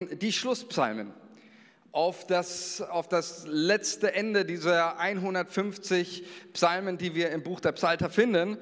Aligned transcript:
die 0.00 0.32
Schlusspsalmen 0.32 1.12
auf 1.98 2.24
das, 2.28 2.80
auf 2.80 3.08
das 3.08 3.44
letzte 3.48 4.14
Ende 4.14 4.44
dieser 4.44 5.00
150 5.00 6.22
Psalmen, 6.52 6.96
die 6.96 7.16
wir 7.16 7.30
im 7.30 7.42
Buch 7.42 7.58
der 7.58 7.72
Psalter 7.72 8.08
finden. 8.08 8.56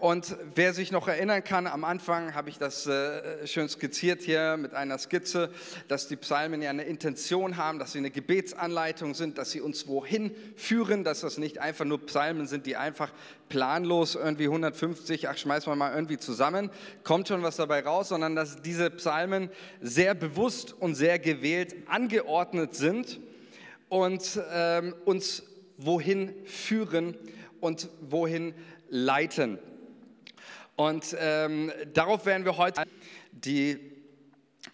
Und 0.00 0.34
wer 0.54 0.72
sich 0.72 0.90
noch 0.90 1.06
erinnern 1.06 1.44
kann, 1.44 1.66
am 1.66 1.84
Anfang 1.84 2.34
habe 2.34 2.48
ich 2.48 2.58
das 2.58 2.86
äh, 2.86 3.46
schön 3.46 3.68
skizziert 3.68 4.22
hier 4.22 4.56
mit 4.56 4.74
einer 4.74 4.98
Skizze, 4.98 5.50
dass 5.88 6.08
die 6.08 6.16
Psalmen 6.16 6.62
ja 6.62 6.70
eine 6.70 6.84
Intention 6.84 7.58
haben, 7.58 7.78
dass 7.78 7.92
sie 7.92 7.98
eine 7.98 8.10
Gebetsanleitung 8.10 9.14
sind, 9.14 9.36
dass 9.36 9.50
sie 9.50 9.60
uns 9.60 9.86
wohin 9.86 10.34
führen, 10.56 11.04
dass 11.04 11.20
das 11.20 11.36
nicht 11.36 11.58
einfach 11.58 11.84
nur 11.84 12.04
Psalmen 12.06 12.46
sind, 12.46 12.64
die 12.64 12.76
einfach 12.76 13.12
planlos 13.50 14.14
irgendwie 14.14 14.44
150, 14.44 15.28
ach 15.28 15.36
schmeiß 15.36 15.66
mal 15.66 15.76
mal 15.76 15.92
irgendwie 15.92 16.16
zusammen, 16.16 16.70
kommt 17.04 17.28
schon 17.28 17.42
was 17.42 17.56
dabei 17.56 17.80
raus, 17.80 18.08
sondern 18.08 18.34
dass 18.34 18.62
diese 18.62 18.88
Psalmen 18.90 19.50
sehr 19.82 20.14
bewusst 20.14 20.72
und 20.72 20.94
sehr 20.94 21.18
gewählt 21.18 21.74
angeordnet 21.88 22.74
sind 22.80 23.20
und 23.88 24.40
ähm, 24.50 24.94
uns 25.04 25.44
wohin 25.76 26.34
führen 26.44 27.16
und 27.60 27.88
wohin 28.00 28.54
leiten. 28.88 29.58
Und 30.76 31.14
ähm, 31.18 31.72
darauf 31.92 32.26
werden 32.26 32.44
wir 32.44 32.56
heute 32.56 32.82
die, 33.32 33.78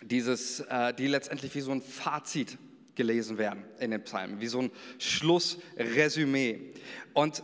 dieses, 0.02 0.60
äh, 0.60 0.94
die 0.94 1.08
letztendlich 1.08 1.54
wie 1.54 1.60
so 1.60 1.72
ein 1.72 1.82
Fazit 1.82 2.58
gelesen 2.94 3.38
werden 3.38 3.64
in 3.78 3.90
den 3.90 4.02
Psalmen, 4.04 4.40
wie 4.40 4.46
so 4.46 4.60
ein 4.62 4.70
Schlussresümee. 4.98 6.72
Und 7.12 7.42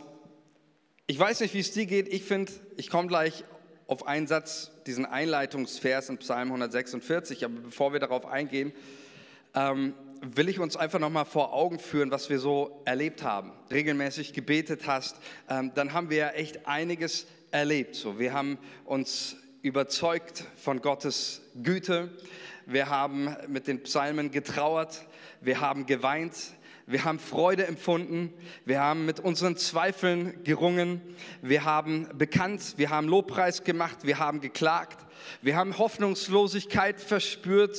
ich 1.07 1.19
weiß 1.19 1.41
nicht, 1.41 1.53
wie 1.53 1.59
es 1.59 1.71
dir 1.71 1.85
geht. 1.85 2.07
Ich 2.07 2.23
finde, 2.23 2.51
ich 2.77 2.89
komme 2.89 3.07
gleich 3.07 3.43
auf 3.87 4.07
einen 4.07 4.27
Satz, 4.27 4.71
diesen 4.87 5.05
Einleitungsvers 5.05 6.09
in 6.09 6.17
Psalm 6.17 6.47
146. 6.47 7.45
Aber 7.45 7.59
bevor 7.59 7.93
wir 7.93 7.99
darauf 7.99 8.25
eingehen, 8.25 8.73
ähm, 9.53 9.93
will 10.23 10.47
ich 10.47 10.59
uns 10.59 10.77
einfach 10.77 10.99
nochmal 10.99 11.25
vor 11.25 11.53
Augen 11.53 11.79
führen, 11.79 12.09
was 12.09 12.29
wir 12.29 12.39
so 12.39 12.81
erlebt 12.85 13.23
haben. 13.23 13.51
Regelmäßig 13.69 14.31
gebetet 14.31 14.87
hast, 14.87 15.17
ähm, 15.49 15.71
dann 15.75 15.91
haben 15.91 16.09
wir 16.09 16.17
ja 16.17 16.29
echt 16.29 16.65
einiges 16.65 17.27
erlebt. 17.51 17.95
So, 17.95 18.19
wir 18.19 18.33
haben 18.33 18.57
uns 18.85 19.35
überzeugt 19.61 20.45
von 20.55 20.81
Gottes 20.81 21.41
Güte. 21.61 22.09
Wir 22.65 22.89
haben 22.89 23.35
mit 23.49 23.67
den 23.67 23.83
Psalmen 23.83 24.31
getrauert. 24.31 25.05
Wir 25.41 25.59
haben 25.59 25.85
geweint. 25.85 26.35
Wir 26.85 27.03
haben 27.03 27.19
Freude 27.19 27.67
empfunden. 27.67 28.33
Wir 28.65 28.79
haben 28.79 29.05
mit 29.05 29.19
unseren 29.19 29.57
Zweifeln 29.57 30.41
gerungen. 30.43 31.01
Wir 31.41 31.65
haben 31.65 32.07
bekannt. 32.17 32.75
Wir 32.77 32.89
haben 32.89 33.07
Lobpreis 33.07 33.65
gemacht. 33.65 33.99
Wir 34.03 34.19
haben 34.19 34.39
geklagt. 34.39 35.05
Wir 35.41 35.57
haben 35.57 35.77
Hoffnungslosigkeit 35.77 37.01
verspürt. 37.01 37.77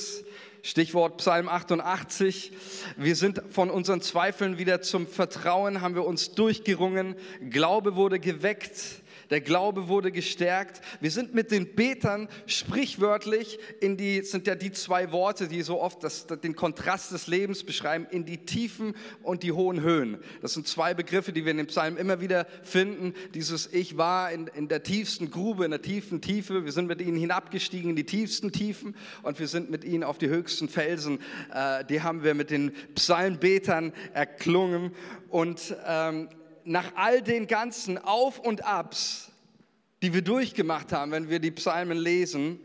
Stichwort 0.65 1.17
Psalm 1.17 1.47
88. 1.47 2.51
Wir 2.97 3.15
sind 3.15 3.43
von 3.51 3.69
unseren 3.69 4.01
Zweifeln 4.01 4.57
wieder 4.57 4.81
zum 4.81 5.05
Vertrauen, 5.05 5.81
haben 5.81 5.93
wir 5.93 6.05
uns 6.05 6.31
durchgerungen. 6.31 7.13
Glaube 7.51 7.95
wurde 7.95 8.19
geweckt 8.19 9.03
der 9.29 9.41
Glaube 9.41 9.87
wurde 9.87 10.11
gestärkt. 10.11 10.81
Wir 11.01 11.11
sind 11.11 11.33
mit 11.33 11.51
den 11.51 11.75
Betern 11.75 12.27
sprichwörtlich 12.45 13.59
in 13.79 13.97
die, 13.97 14.21
sind 14.21 14.47
ja 14.47 14.55
die 14.55 14.71
zwei 14.71 15.11
Worte, 15.11 15.47
die 15.47 15.61
so 15.61 15.81
oft 15.81 16.03
das, 16.03 16.27
den 16.27 16.55
Kontrast 16.55 17.11
des 17.11 17.27
Lebens 17.27 17.63
beschreiben, 17.63 18.07
in 18.09 18.25
die 18.25 18.45
Tiefen 18.45 18.95
und 19.23 19.43
die 19.43 19.51
hohen 19.51 19.81
Höhen. 19.81 20.19
Das 20.41 20.53
sind 20.53 20.67
zwei 20.67 20.93
Begriffe, 20.93 21.33
die 21.33 21.45
wir 21.45 21.51
in 21.51 21.57
dem 21.57 21.67
Psalm 21.67 21.97
immer 21.97 22.21
wieder 22.21 22.45
finden. 22.63 23.13
Dieses 23.33 23.71
Ich 23.71 23.97
war 23.97 24.31
in, 24.31 24.47
in 24.47 24.67
der 24.67 24.83
tiefsten 24.83 25.31
Grube, 25.31 25.65
in 25.65 25.71
der 25.71 25.81
tiefen 25.81 26.21
Tiefe. 26.21 26.65
Wir 26.65 26.71
sind 26.71 26.87
mit 26.87 27.01
ihnen 27.01 27.17
hinabgestiegen 27.17 27.91
in 27.91 27.95
die 27.95 28.05
tiefsten 28.05 28.51
Tiefen 28.51 28.95
und 29.23 29.39
wir 29.39 29.47
sind 29.47 29.69
mit 29.69 29.83
ihnen 29.83 30.03
auf 30.03 30.17
die 30.17 30.29
höchsten 30.29 30.69
Felsen. 30.69 31.19
Äh, 31.53 31.85
die 31.85 32.01
haben 32.01 32.23
wir 32.23 32.33
mit 32.33 32.49
den 32.49 32.71
Psalmbetern 32.95 33.93
erklungen 34.13 34.91
und 35.29 35.75
ähm, 35.85 36.29
nach 36.65 36.91
all 36.95 37.21
den 37.21 37.47
ganzen 37.47 37.97
Auf 37.97 38.39
und 38.39 38.65
Abs, 38.65 39.31
die 40.01 40.13
wir 40.13 40.21
durchgemacht 40.21 40.91
haben, 40.91 41.11
wenn 41.11 41.29
wir 41.29 41.39
die 41.39 41.51
Psalmen 41.51 41.97
lesen, 41.97 42.59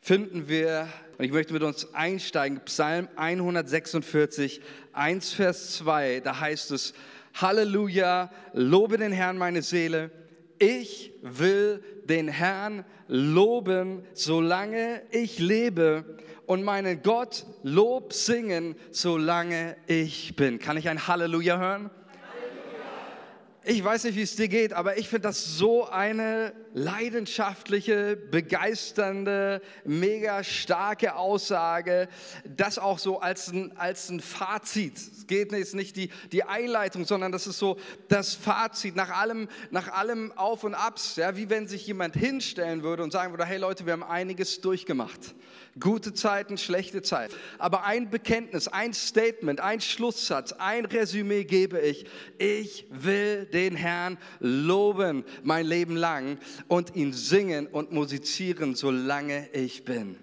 finden 0.00 0.48
wir, 0.48 0.88
und 1.18 1.24
ich 1.24 1.32
möchte 1.32 1.52
mit 1.52 1.62
uns 1.62 1.92
einsteigen, 1.94 2.60
Psalm 2.64 3.08
146, 3.16 4.60
1 4.92 5.32
Vers 5.32 5.76
2, 5.78 6.20
da 6.20 6.40
heißt 6.40 6.70
es, 6.70 6.94
Halleluja, 7.34 8.30
lobe 8.52 8.98
den 8.98 9.12
Herrn 9.12 9.36
meine 9.36 9.62
Seele, 9.62 10.10
ich 10.58 11.12
will 11.22 11.82
den 12.04 12.28
Herrn 12.28 12.84
loben, 13.08 14.04
solange 14.12 15.02
ich 15.10 15.38
lebe 15.38 16.18
und 16.46 16.62
meinen 16.62 17.02
Gott 17.02 17.46
Lob 17.62 18.12
singen, 18.12 18.76
solange 18.90 19.76
ich 19.86 20.36
bin. 20.36 20.58
Kann 20.58 20.76
ich 20.76 20.88
ein 20.88 21.08
Halleluja 21.08 21.58
hören? 21.58 21.90
Ich 23.66 23.82
weiß 23.82 24.04
nicht, 24.04 24.16
wie 24.16 24.22
es 24.22 24.36
dir 24.36 24.48
geht, 24.48 24.74
aber 24.74 24.98
ich 24.98 25.08
finde 25.08 25.28
das 25.28 25.56
so 25.56 25.88
eine 25.88 26.52
leidenschaftliche, 26.74 28.14
begeisternde, 28.14 29.62
mega 29.84 30.44
starke 30.44 31.16
Aussage, 31.16 32.08
das 32.44 32.78
auch 32.78 32.98
so 32.98 33.20
als 33.20 33.48
ein, 33.48 33.74
als 33.76 34.10
ein 34.10 34.20
Fazit. 34.20 34.96
Es 34.96 35.26
geht 35.26 35.52
jetzt 35.52 35.74
nicht 35.74 35.96
die, 35.96 36.10
die 36.30 36.44
Einleitung, 36.44 37.06
sondern 37.06 37.32
das 37.32 37.46
ist 37.46 37.58
so 37.58 37.78
das 38.08 38.34
Fazit 38.34 38.96
nach 38.96 39.10
allem, 39.10 39.48
nach 39.70 39.88
allem 39.88 40.32
Auf 40.32 40.64
und 40.64 40.74
Abs, 40.74 41.16
ja, 41.16 41.34
wie 41.36 41.48
wenn 41.48 41.66
sich 41.66 41.86
jemand 41.86 42.16
hinstellen 42.16 42.82
würde 42.82 43.02
und 43.02 43.12
sagen 43.12 43.32
würde, 43.32 43.46
hey 43.46 43.58
Leute, 43.58 43.86
wir 43.86 43.94
haben 43.94 44.02
einiges 44.02 44.60
durchgemacht. 44.60 45.34
Gute 45.80 46.14
Zeiten, 46.14 46.56
schlechte 46.56 47.02
Zeiten. 47.02 47.34
Aber 47.58 47.84
ein 47.84 48.08
Bekenntnis, 48.08 48.68
ein 48.68 48.94
Statement, 48.94 49.60
ein 49.60 49.80
Schlusssatz, 49.80 50.52
ein 50.52 50.84
Resümee 50.84 51.44
gebe 51.44 51.80
ich. 51.80 52.06
Ich 52.38 52.86
will 52.90 53.46
den 53.46 53.74
Herrn 53.74 54.16
loben 54.38 55.24
mein 55.42 55.66
Leben 55.66 55.96
lang 55.96 56.38
und 56.68 56.94
ihn 56.94 57.12
singen 57.12 57.66
und 57.66 57.90
musizieren, 57.90 58.76
solange 58.76 59.48
ich 59.52 59.84
bin. 59.84 60.16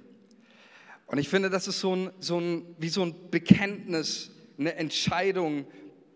Und 1.08 1.18
ich 1.18 1.28
finde, 1.28 1.50
das 1.50 1.68
ist 1.68 1.82
so 1.82 1.94
ein, 1.94 2.12
so 2.22 2.40
ein, 2.40 2.74
wie 2.78 2.88
so 2.88 3.04
ein 3.04 3.30
Bekenntnis, 3.30 4.32
eine 4.58 4.76
Entscheidung, 4.76 5.68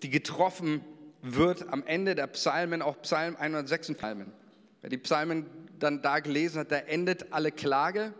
die 0.01 0.09
getroffen 0.09 0.79
wird 1.22 1.68
am 1.68 1.84
Ende 1.85 2.16
der 2.16 2.28
Psalmen, 2.28 2.81
auch 2.81 3.01
Psalm 3.01 3.35
106 3.35 3.95
Psalmen. 3.95 4.31
Wer 4.79 4.90
die 4.90 4.97
Psalmen 4.97 5.47
dann 5.78 6.01
da 6.01 6.19
gelesen 6.19 6.59
hat, 6.59 6.72
da 6.72 6.78
endet 6.78 7.34
alle 7.34 7.51
Klage 7.51 8.13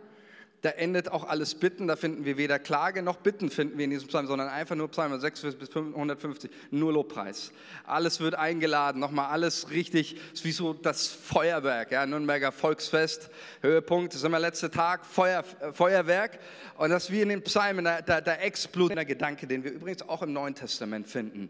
da 0.66 0.72
endet 0.72 1.12
auch 1.12 1.22
alles 1.22 1.54
Bitten, 1.54 1.86
da 1.86 1.94
finden 1.94 2.24
wir 2.24 2.36
weder 2.36 2.58
Klage 2.58 3.00
noch 3.00 3.18
Bitten 3.18 3.50
finden 3.50 3.78
wir 3.78 3.84
in 3.84 3.92
diesem 3.92 4.08
Psalm, 4.08 4.26
sondern 4.26 4.48
einfach 4.48 4.74
nur 4.74 4.88
Psalm 4.88 5.16
6 5.16 5.54
bis 5.54 5.76
150, 5.76 6.50
nur 6.72 6.92
Lobpreis. 6.92 7.52
Alles 7.84 8.18
wird 8.18 8.34
eingeladen, 8.34 8.98
nochmal 8.98 9.30
alles 9.30 9.70
richtig, 9.70 10.16
ist 10.34 10.44
wie 10.44 10.50
so 10.50 10.74
das 10.74 11.06
Feuerwerk, 11.06 11.92
ja, 11.92 12.04
Nürnberger 12.04 12.50
Volksfest, 12.50 13.30
Höhepunkt, 13.60 14.12
das 14.12 14.22
ist 14.22 14.26
immer 14.26 14.40
letzter 14.40 14.68
Tag, 14.68 15.06
Feuer, 15.06 15.44
Feuerwerk 15.72 16.40
und 16.78 16.90
das 16.90 17.12
wie 17.12 17.20
in 17.20 17.28
den 17.28 17.42
Psalmen, 17.42 17.84
da, 17.84 18.02
da, 18.02 18.20
da 18.20 18.34
explodiert 18.34 18.98
der 18.98 19.04
Gedanke, 19.04 19.46
den 19.46 19.62
wir 19.62 19.70
übrigens 19.70 20.02
auch 20.08 20.22
im 20.22 20.32
Neuen 20.32 20.56
Testament 20.56 21.06
finden. 21.06 21.48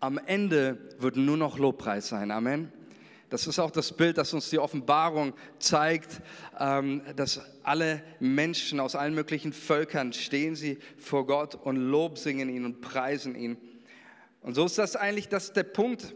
Am 0.00 0.18
Ende 0.24 0.78
wird 0.98 1.16
nur 1.16 1.36
noch 1.36 1.58
Lobpreis 1.58 2.08
sein, 2.08 2.30
Amen. 2.30 2.72
Das 3.34 3.48
ist 3.48 3.58
auch 3.58 3.72
das 3.72 3.90
Bild, 3.90 4.16
das 4.16 4.32
uns 4.32 4.48
die 4.50 4.60
Offenbarung 4.60 5.32
zeigt, 5.58 6.20
ähm, 6.60 7.02
dass 7.16 7.40
alle 7.64 8.00
Menschen 8.20 8.78
aus 8.78 8.94
allen 8.94 9.12
möglichen 9.12 9.52
Völkern 9.52 10.12
stehen 10.12 10.54
sie 10.54 10.78
vor 10.98 11.26
Gott 11.26 11.56
und 11.56 11.74
Lob 11.74 12.16
singen 12.16 12.48
ihn 12.48 12.64
und 12.64 12.80
preisen 12.80 13.34
ihn. 13.34 13.56
Und 14.40 14.54
so 14.54 14.64
ist 14.64 14.78
das 14.78 14.94
eigentlich 14.94 15.26
das 15.26 15.52
der 15.52 15.64
Punkt. 15.64 16.14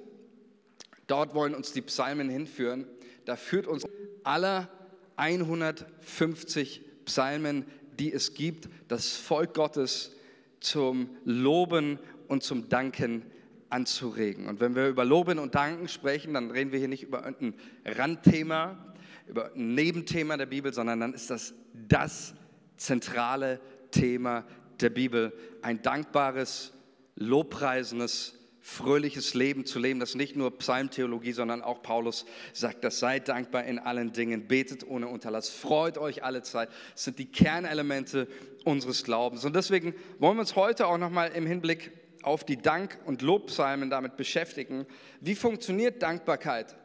Dort 1.09 1.35
wollen 1.35 1.57
uns 1.57 1.73
die 1.73 1.83
Psalmen 1.83 2.29
hinführen. 2.29 2.87
Da 3.25 3.35
führt 3.35 3.67
uns 3.67 3.85
aller 4.23 4.71
150 5.17 6.83
Psalmen, 7.05 7.65
die 7.99 8.13
es 8.13 8.35
gibt, 8.35 8.69
das 8.87 9.17
Volk 9.17 9.55
Gottes 9.55 10.15
zum 10.61 11.11
Loben 11.25 11.99
und 12.29 12.45
zum 12.45 12.69
Danken 12.69 13.25
anzuregen. 13.71 14.47
Und 14.47 14.61
wenn 14.61 14.75
wir 14.75 14.89
über 14.89 15.05
Loben 15.05 15.39
und 15.39 15.55
Danken 15.55 15.89
sprechen, 15.89 16.35
dann 16.35 16.51
reden 16.51 16.73
wir 16.73 16.79
hier 16.79 16.89
nicht 16.89 17.03
über 17.03 17.25
ein 17.25 17.55
Randthema, 17.85 18.95
über 19.27 19.53
ein 19.55 19.75
Nebenthema 19.75 20.37
der 20.37 20.47
Bibel, 20.47 20.73
sondern 20.73 21.01
dann 21.01 21.15
ist 21.15 21.31
das 21.31 21.55
das 21.89 22.35
zentrale 22.77 23.61
Thema 23.91 24.45
der 24.81 24.91
Bibel. 24.91 25.33
Ein 25.63 25.83
dankbares, 25.83 26.73
lobpreisendes, 27.17 28.35
fröhliches 28.61 29.33
Leben 29.35 29.65
zu 29.65 29.79
leben, 29.79 29.99
das 29.99 30.15
nicht 30.15 30.37
nur 30.37 30.57
Psalmtheologie, 30.59 31.33
sondern 31.33 31.63
auch 31.63 31.83
Paulus 31.83 32.27
sagt, 32.53 32.85
das 32.85 32.99
seid 32.99 33.29
dankbar 33.29 33.65
in 33.65 33.79
allen 33.79 34.13
Dingen, 34.13 34.47
betet 34.47 34.87
ohne 34.87 35.09
Unterlass, 35.09 35.49
freut 35.49 35.97
euch 35.97 36.23
alle 36.23 36.43
Zeit. 36.43 36.69
Das 36.93 37.05
sind 37.05 37.19
die 37.19 37.27
Kernelemente 37.27 38.29
unseres 38.65 39.05
Glaubens. 39.05 39.45
Und 39.45 39.57
deswegen 39.57 39.95
wollen 40.19 40.37
wir 40.37 40.41
uns 40.41 40.55
heute 40.55 40.87
auch 40.87 40.99
nochmal 40.99 41.33
im 41.33 41.47
Hinblick 41.47 41.93
auf 42.29 42.45
die 42.45 42.59
Dank- 42.59 42.99
und 43.07 43.23
Lobpsalmen 43.23 43.89
damit 43.89 44.19
beschäftigen. 44.19 44.87
Wie 45.21 45.35
funktioniert 45.35 46.03
Dankbarkeit 46.03 46.77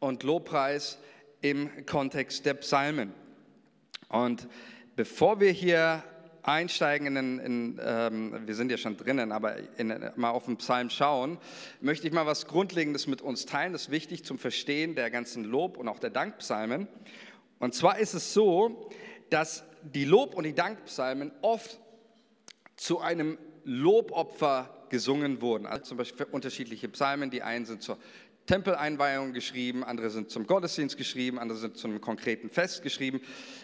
und 0.00 0.24
Lobpreis 0.24 0.98
im 1.40 1.86
Kontext 1.86 2.44
der 2.44 2.54
Psalmen? 2.54 3.14
Und 4.08 4.48
bevor 4.96 5.38
wir 5.38 5.52
hier 5.52 6.02
einsteigen, 6.42 7.16
in, 7.16 7.38
in 7.38 7.80
ähm, 7.84 8.46
wir 8.46 8.56
sind 8.56 8.72
ja 8.72 8.78
schon 8.78 8.96
drinnen, 8.96 9.30
aber 9.30 9.56
in, 9.78 10.10
mal 10.16 10.30
auf 10.30 10.46
den 10.46 10.56
Psalm 10.56 10.90
schauen, 10.90 11.38
möchte 11.80 12.08
ich 12.08 12.12
mal 12.12 12.26
was 12.26 12.48
Grundlegendes 12.48 13.06
mit 13.06 13.22
uns 13.22 13.46
teilen. 13.46 13.72
Das 13.72 13.82
ist 13.82 13.90
wichtig 13.92 14.24
zum 14.24 14.40
Verstehen 14.40 14.96
der 14.96 15.10
ganzen 15.10 15.44
Lob- 15.44 15.76
und 15.76 15.86
auch 15.86 16.00
der 16.00 16.10
Dankpsalmen. 16.10 16.88
Und 17.60 17.74
zwar 17.76 17.98
ist 17.98 18.14
es 18.14 18.34
so, 18.34 18.90
dass 19.28 19.62
die 19.82 20.04
Lob- 20.04 20.34
und 20.34 20.42
die 20.42 20.54
Dankpsalmen 20.54 21.30
oft 21.42 21.78
zu 22.74 22.98
einem 22.98 23.38
Lobopfer 23.64 24.86
gesungen 24.88 25.40
wurden. 25.40 25.66
Also 25.66 25.84
zum 25.84 25.98
Beispiel 25.98 26.26
unterschiedliche 26.30 26.88
Psalmen. 26.88 27.30
Die 27.30 27.42
einen 27.42 27.64
sind 27.64 27.82
zur 27.82 27.98
Tempeleinweihung 28.46 29.32
geschrieben, 29.32 29.84
andere 29.84 30.10
sind 30.10 30.30
zum 30.30 30.46
Gottesdienst 30.46 30.96
geschrieben, 30.96 31.38
andere 31.38 31.58
sind 31.58 31.76
zu 31.76 31.86
einem 31.86 32.00
konkreten 32.00 32.50
Fest 32.50 32.82
geschrieben. 32.82 33.20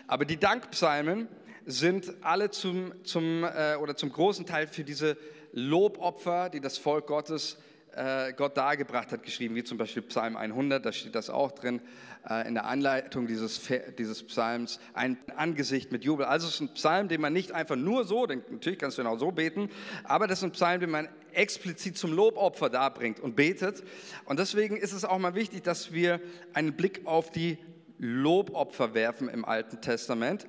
Aber 0.07 0.25
die 0.25 0.37
Dankpsalmen 0.37 1.29
sind 1.65 2.13
alle 2.21 2.51
zum, 2.51 2.93
zum, 3.05 3.43
äh, 3.43 3.77
oder 3.81 3.97
zum 3.97 4.13
großen 4.13 4.47
Teil 4.47 4.69
für 4.69 4.85
diese 4.85 5.17
Lobopfer, 5.53 6.49
die 6.51 6.61
das 6.61 6.79
Volk 6.79 7.09
Gottes 7.09 7.59
äh, 7.97 8.33
Gott 8.35 8.57
dargebracht 8.57 9.11
hat, 9.11 9.23
geschrieben, 9.23 9.55
wie 9.55 9.65
zum 9.65 9.79
Beispiel 9.79 10.03
Psalm 10.03 10.37
100, 10.37 10.85
da 10.85 10.93
steht 10.93 11.15
das 11.15 11.31
auch 11.31 11.53
drin 11.53 11.81
äh, 12.29 12.47
in 12.47 12.55
der 12.55 12.67
Anleitung 12.67 13.27
dieses, 13.27 13.61
dieses 13.99 14.23
Psalms, 14.25 14.79
ein 14.93 15.17
Angesicht 15.35 15.93
mit 15.93 16.05
Jubel. 16.05 16.27
Also 16.27 16.47
es 16.47 16.55
ist 16.55 16.61
ein 16.61 16.75
Psalm, 16.75 17.09
den 17.09 17.21
man 17.21 17.33
nicht 17.33 17.53
einfach 17.53 17.77
nur 17.77 18.05
so, 18.05 18.27
denn 18.27 18.43
natürlich 18.51 18.79
kannst 18.79 18.99
du 18.99 19.03
ihn 19.03 19.09
auch 19.09 19.19
so 19.19 19.33
beten, 19.33 19.71
aber 20.05 20.27
das 20.27 20.39
ist 20.39 20.45
ein 20.45 20.53
Psalm, 20.53 20.81
den 20.81 20.91
man 20.91 21.09
explizit 21.33 21.97
zum 21.97 22.13
Lobopfer 22.13 22.69
darbringt 22.69 23.19
und 23.19 23.35
betet. 23.35 23.83
Und 24.27 24.39
deswegen 24.39 24.77
ist 24.77 24.93
es 24.93 25.05
auch 25.05 25.19
mal 25.19 25.35
wichtig, 25.35 25.63
dass 25.63 25.93
wir 25.93 26.21
einen 26.53 26.75
Blick 26.75 27.03
auf 27.07 27.31
die 27.31 27.59
Lobopfer 27.99 28.95
werfen 28.95 29.29
im 29.29 29.45
Alten 29.45 29.81
Testament. 29.81 30.47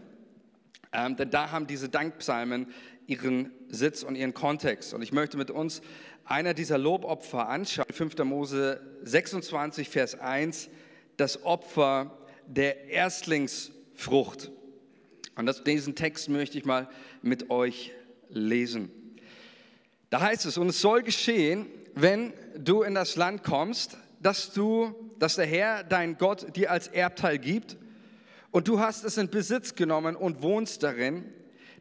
Ähm, 0.94 1.16
denn 1.16 1.30
da 1.30 1.52
haben 1.52 1.68
diese 1.68 1.90
Dankpsalmen 1.90 2.68
ihren 3.08 3.52
Sitz 3.70 4.04
und 4.04 4.16
ihren 4.16 4.34
Kontext. 4.34 4.94
Und 4.94 5.02
ich 5.02 5.12
möchte 5.12 5.38
mit 5.38 5.50
uns 5.50 5.82
einer 6.30 6.54
dieser 6.54 6.78
Lobopfer 6.78 7.48
anschauen. 7.50 7.88
5. 7.92 8.18
Mose 8.20 8.82
26, 9.04 9.90
Vers 9.90 10.20
1, 10.20 10.70
das 11.16 11.44
Opfer 11.44 12.18
der 12.46 12.90
Erstlingsfrucht. 12.90 14.52
Und 15.36 15.46
das, 15.46 15.64
diesen 15.64 15.96
Text 15.96 16.30
möchte 16.30 16.58
ich 16.58 16.66
mal 16.66 16.90
mit 17.22 17.50
euch 17.50 17.92
lesen. 18.30 18.92
Da 20.10 20.22
heißt 20.22 20.46
es, 20.46 20.58
und 20.58 20.70
es 20.70 20.82
soll 20.82 21.04
geschehen, 21.04 21.68
wenn 21.94 22.34
du 22.58 22.84
in 22.84 22.96
das 22.96 23.16
Land 23.16 23.44
kommst, 23.44 23.98
dass 24.22 24.52
du, 24.52 24.96
dass 25.20 25.36
der 25.36 25.46
Herr, 25.46 25.84
dein 25.84 26.18
Gott, 26.18 26.56
dir 26.56 26.72
als 26.72 26.88
Erbteil 26.88 27.40
gibt 27.40 27.78
und 28.52 28.68
du 28.68 28.80
hast 28.80 29.04
es 29.04 29.18
in 29.18 29.30
Besitz 29.30 29.76
genommen 29.76 30.16
und 30.16 30.42
wohnst 30.42 30.84
darin, 30.84 31.26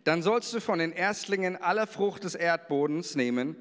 dann 0.04 0.22
sollst 0.22 0.52
du 0.54 0.60
von 0.60 0.78
den 0.78 0.92
Erstlingen 0.92 1.56
aller 1.56 1.87
Frucht 1.87 2.25
des 2.25 2.34
Erdbodens 2.34 3.16
nehmen, 3.16 3.56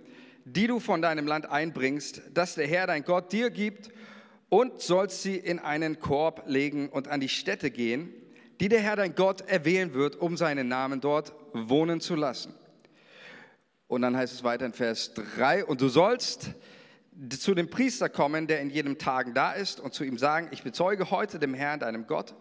die 0.46 0.68
du 0.68 0.80
von 0.80 1.02
deinem 1.02 1.28
Land 1.28 1.50
einbringst, 1.50 2.22
das 2.34 2.56
der 2.56 2.68
Herr 2.68 2.88
dein 2.88 3.04
Gott 3.04 3.34
dir 3.34 3.50
gibt, 3.50 3.90
und 4.50 4.80
sollst 4.80 5.24
sie 5.24 5.36
in 5.36 5.60
einen 5.60 6.00
Korb 6.00 6.44
legen 6.46 6.90
und 6.90 7.08
an 7.08 7.20
die 7.20 7.30
Stätte 7.30 7.72
gehen, 7.72 8.14
die 8.60 8.70
der 8.70 8.80
Herr 8.80 8.96
dein 8.96 9.16
Gott 9.16 9.42
erwählen 9.42 9.94
wird, 9.94 10.16
um 10.16 10.38
seinen 10.38 10.68
Namen 10.68 11.02
dort 11.02 11.34
wohnen 11.52 12.00
zu 12.00 12.16
lassen. 12.16 12.54
Und 13.88 14.04
dann 14.04 14.16
heißt 14.16 14.34
es 14.34 14.44
weiter 14.44 14.66
in 14.66 14.74
Vers 14.74 15.14
3, 15.14 15.66
und 15.66 15.82
du 15.82 15.90
sollst 15.90 16.52
zu 17.40 17.56
dem 17.56 17.70
Priester 17.70 18.08
kommen, 18.08 18.46
der 18.48 18.62
in 18.62 18.70
jedem 18.70 18.98
Tagen 18.98 19.34
da 19.34 19.52
ist, 19.52 19.80
und 19.80 19.94
zu 19.94 20.04
ihm 20.04 20.18
sagen, 20.18 20.50
ich 20.52 20.64
bezeuge 20.64 21.12
heute 21.12 21.40
dem 21.40 21.54
Herrn, 21.54 21.80
deinem 21.80 22.08
Gott, 22.08 22.36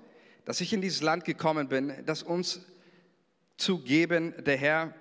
dass 0.45 0.61
ich 0.61 0.73
in 0.73 0.83
dieses 0.83 1.01
Land 1.01 1.25
gekommen 1.25 1.69
bin, 1.69 1.93
das 2.05 2.23
uns 2.23 2.61
zu 3.57 3.79
geben 3.79 4.35
der 4.45 4.57
Herr, 4.57 4.95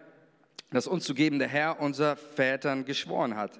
das 0.73 0.87
uns 0.87 1.05
zu 1.05 1.13
geben 1.13 1.39
der 1.39 1.47
Herr 1.47 1.79
unser 1.79 2.17
Vätern 2.17 2.83
geschworen 2.83 3.37
hat. 3.37 3.59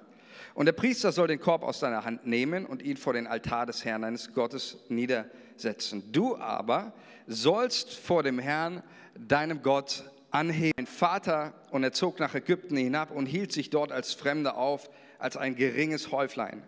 Und 0.54 0.66
der 0.66 0.72
Priester 0.72 1.10
soll 1.12 1.28
den 1.28 1.40
Korb 1.40 1.62
aus 1.62 1.80
deiner 1.80 2.04
Hand 2.04 2.26
nehmen 2.26 2.66
und 2.66 2.82
ihn 2.82 2.96
vor 2.96 3.12
den 3.12 3.26
Altar 3.26 3.66
des 3.66 3.84
Herrn 3.84 4.02
deines 4.02 4.34
Gottes 4.34 4.78
niedersetzen. 4.88 6.12
Du 6.12 6.36
aber 6.36 6.92
sollst 7.26 7.94
vor 7.94 8.22
dem 8.22 8.38
Herrn, 8.38 8.82
deinem 9.16 9.62
Gott, 9.62 10.04
anheben. 10.30 10.74
Ein 10.76 10.86
Vater 10.86 11.54
und 11.70 11.84
er 11.84 11.92
zog 11.92 12.18
nach 12.18 12.34
Ägypten 12.34 12.76
hinab 12.76 13.10
und 13.10 13.26
hielt 13.26 13.52
sich 13.52 13.70
dort 13.70 13.92
als 13.92 14.12
Fremder 14.12 14.56
auf, 14.56 14.90
als 15.18 15.36
ein 15.36 15.54
geringes 15.54 16.10
Häuflein. 16.10 16.62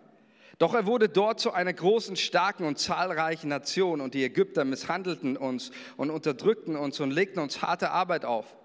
Doch 0.57 0.73
er 0.73 0.87
wurde 0.87 1.07
dort 1.07 1.39
zu 1.39 1.51
einer 1.51 1.73
großen, 1.73 2.15
starken 2.15 2.65
und 2.65 2.79
zahlreichen 2.79 3.49
Nation 3.49 4.01
und 4.01 4.15
die 4.15 4.23
Ägypter 4.23 4.65
misshandelten 4.65 5.37
uns 5.37 5.71
und 5.97 6.09
unterdrückten 6.09 6.75
uns 6.75 6.99
und 6.99 7.11
legten 7.11 7.39
uns 7.39 7.61
harte 7.61 7.91
Arbeit 7.91 8.25
auf. 8.25 8.56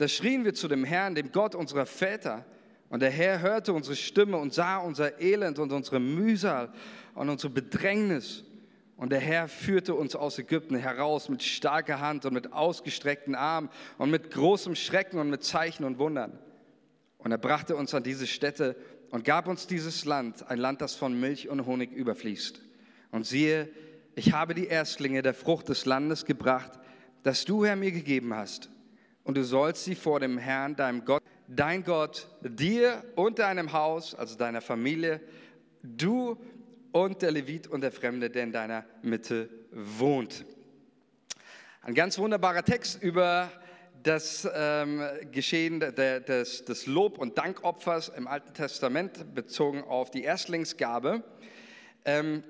Da 0.00 0.08
schrien 0.08 0.46
wir 0.46 0.54
zu 0.54 0.66
dem 0.66 0.84
Herrn, 0.84 1.14
dem 1.14 1.30
Gott 1.30 1.54
unserer 1.54 1.84
Väter. 1.84 2.46
Und 2.88 3.02
der 3.02 3.10
Herr 3.10 3.40
hörte 3.40 3.74
unsere 3.74 3.96
Stimme 3.96 4.38
und 4.38 4.54
sah 4.54 4.78
unser 4.78 5.20
Elend 5.20 5.58
und 5.58 5.70
unsere 5.72 6.00
Mühsal 6.00 6.72
und 7.14 7.28
unsere 7.28 7.52
Bedrängnis. 7.52 8.42
Und 8.96 9.12
der 9.12 9.20
Herr 9.20 9.46
führte 9.46 9.94
uns 9.94 10.16
aus 10.16 10.38
Ägypten 10.38 10.76
heraus 10.76 11.28
mit 11.28 11.42
starker 11.42 12.00
Hand 12.00 12.24
und 12.24 12.32
mit 12.32 12.50
ausgestreckten 12.50 13.34
Armen 13.34 13.68
und 13.98 14.10
mit 14.10 14.30
großem 14.30 14.74
Schrecken 14.74 15.18
und 15.18 15.28
mit 15.28 15.44
Zeichen 15.44 15.84
und 15.84 15.98
Wundern. 15.98 16.38
Und 17.18 17.30
er 17.30 17.38
brachte 17.38 17.76
uns 17.76 17.92
an 17.92 18.02
diese 18.02 18.26
Stätte 18.26 18.76
und 19.10 19.26
gab 19.26 19.48
uns 19.48 19.66
dieses 19.66 20.06
Land, 20.06 20.48
ein 20.48 20.58
Land, 20.58 20.80
das 20.80 20.94
von 20.94 21.20
Milch 21.20 21.50
und 21.50 21.66
Honig 21.66 21.92
überfließt. 21.92 22.58
Und 23.10 23.26
siehe, 23.26 23.68
ich 24.14 24.32
habe 24.32 24.54
die 24.54 24.66
Erstlinge 24.66 25.20
der 25.20 25.34
Frucht 25.34 25.68
des 25.68 25.84
Landes 25.84 26.24
gebracht, 26.24 26.72
das 27.22 27.44
du, 27.44 27.66
Herr, 27.66 27.76
mir 27.76 27.92
gegeben 27.92 28.34
hast. 28.34 28.70
Und 29.30 29.36
du 29.36 29.44
sollst 29.44 29.84
sie 29.84 29.94
vor 29.94 30.18
dem 30.18 30.38
Herrn, 30.38 30.74
deinem 30.74 31.04
Gott, 31.04 31.22
dein 31.46 31.84
Gott, 31.84 32.26
dir 32.42 33.04
und 33.14 33.38
deinem 33.38 33.72
Haus, 33.72 34.12
also 34.12 34.36
deiner 34.36 34.60
Familie, 34.60 35.20
du 35.84 36.36
und 36.90 37.22
der 37.22 37.30
Levit 37.30 37.68
und 37.68 37.82
der 37.82 37.92
Fremde, 37.92 38.28
der 38.28 38.42
in 38.42 38.50
deiner 38.50 38.84
Mitte 39.02 39.48
wohnt. 39.70 40.44
Ein 41.80 41.94
ganz 41.94 42.18
wunderbarer 42.18 42.64
Text 42.64 43.00
über 43.04 43.52
das 44.02 44.48
ähm, 44.52 45.00
Geschehen 45.30 45.78
der, 45.78 46.18
des, 46.18 46.64
des 46.64 46.86
Lob- 46.88 47.16
und 47.16 47.38
Dankopfers 47.38 48.08
im 48.08 48.26
Alten 48.26 48.52
Testament 48.52 49.32
bezogen 49.32 49.84
auf 49.84 50.10
die 50.10 50.24
Erstlingsgabe, 50.24 51.22
ähm, 52.04 52.42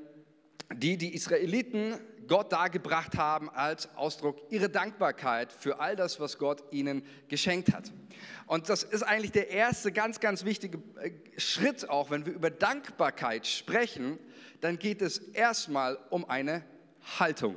die 0.73 0.97
die 0.97 1.15
Israeliten 1.15 1.99
Gott 2.31 2.53
dargebracht 2.53 3.19
haben 3.19 3.51
als 3.51 3.93
Ausdruck 3.97 4.39
ihrer 4.51 4.69
Dankbarkeit 4.69 5.53
für 5.53 5.81
all 5.81 5.97
das, 5.97 6.21
was 6.21 6.39
Gott 6.39 6.63
ihnen 6.71 7.05
geschenkt 7.27 7.73
hat. 7.73 7.93
Und 8.47 8.69
das 8.69 8.85
ist 8.85 9.03
eigentlich 9.03 9.33
der 9.33 9.51
erste 9.51 9.91
ganz, 9.91 10.21
ganz 10.21 10.45
wichtige 10.45 10.79
äh, 11.01 11.11
Schritt 11.39 11.91
auch, 11.91 12.11
wenn 12.13 12.25
wir 12.27 12.33
über 12.33 12.51
Dankbarkeit 12.51 13.49
sprechen, 13.49 14.17
dann 14.61 14.79
geht 14.79 15.03
es 15.03 15.19
erstmal 15.19 15.99
um 16.11 16.25
eine 16.25 16.65
Haltung. 17.19 17.57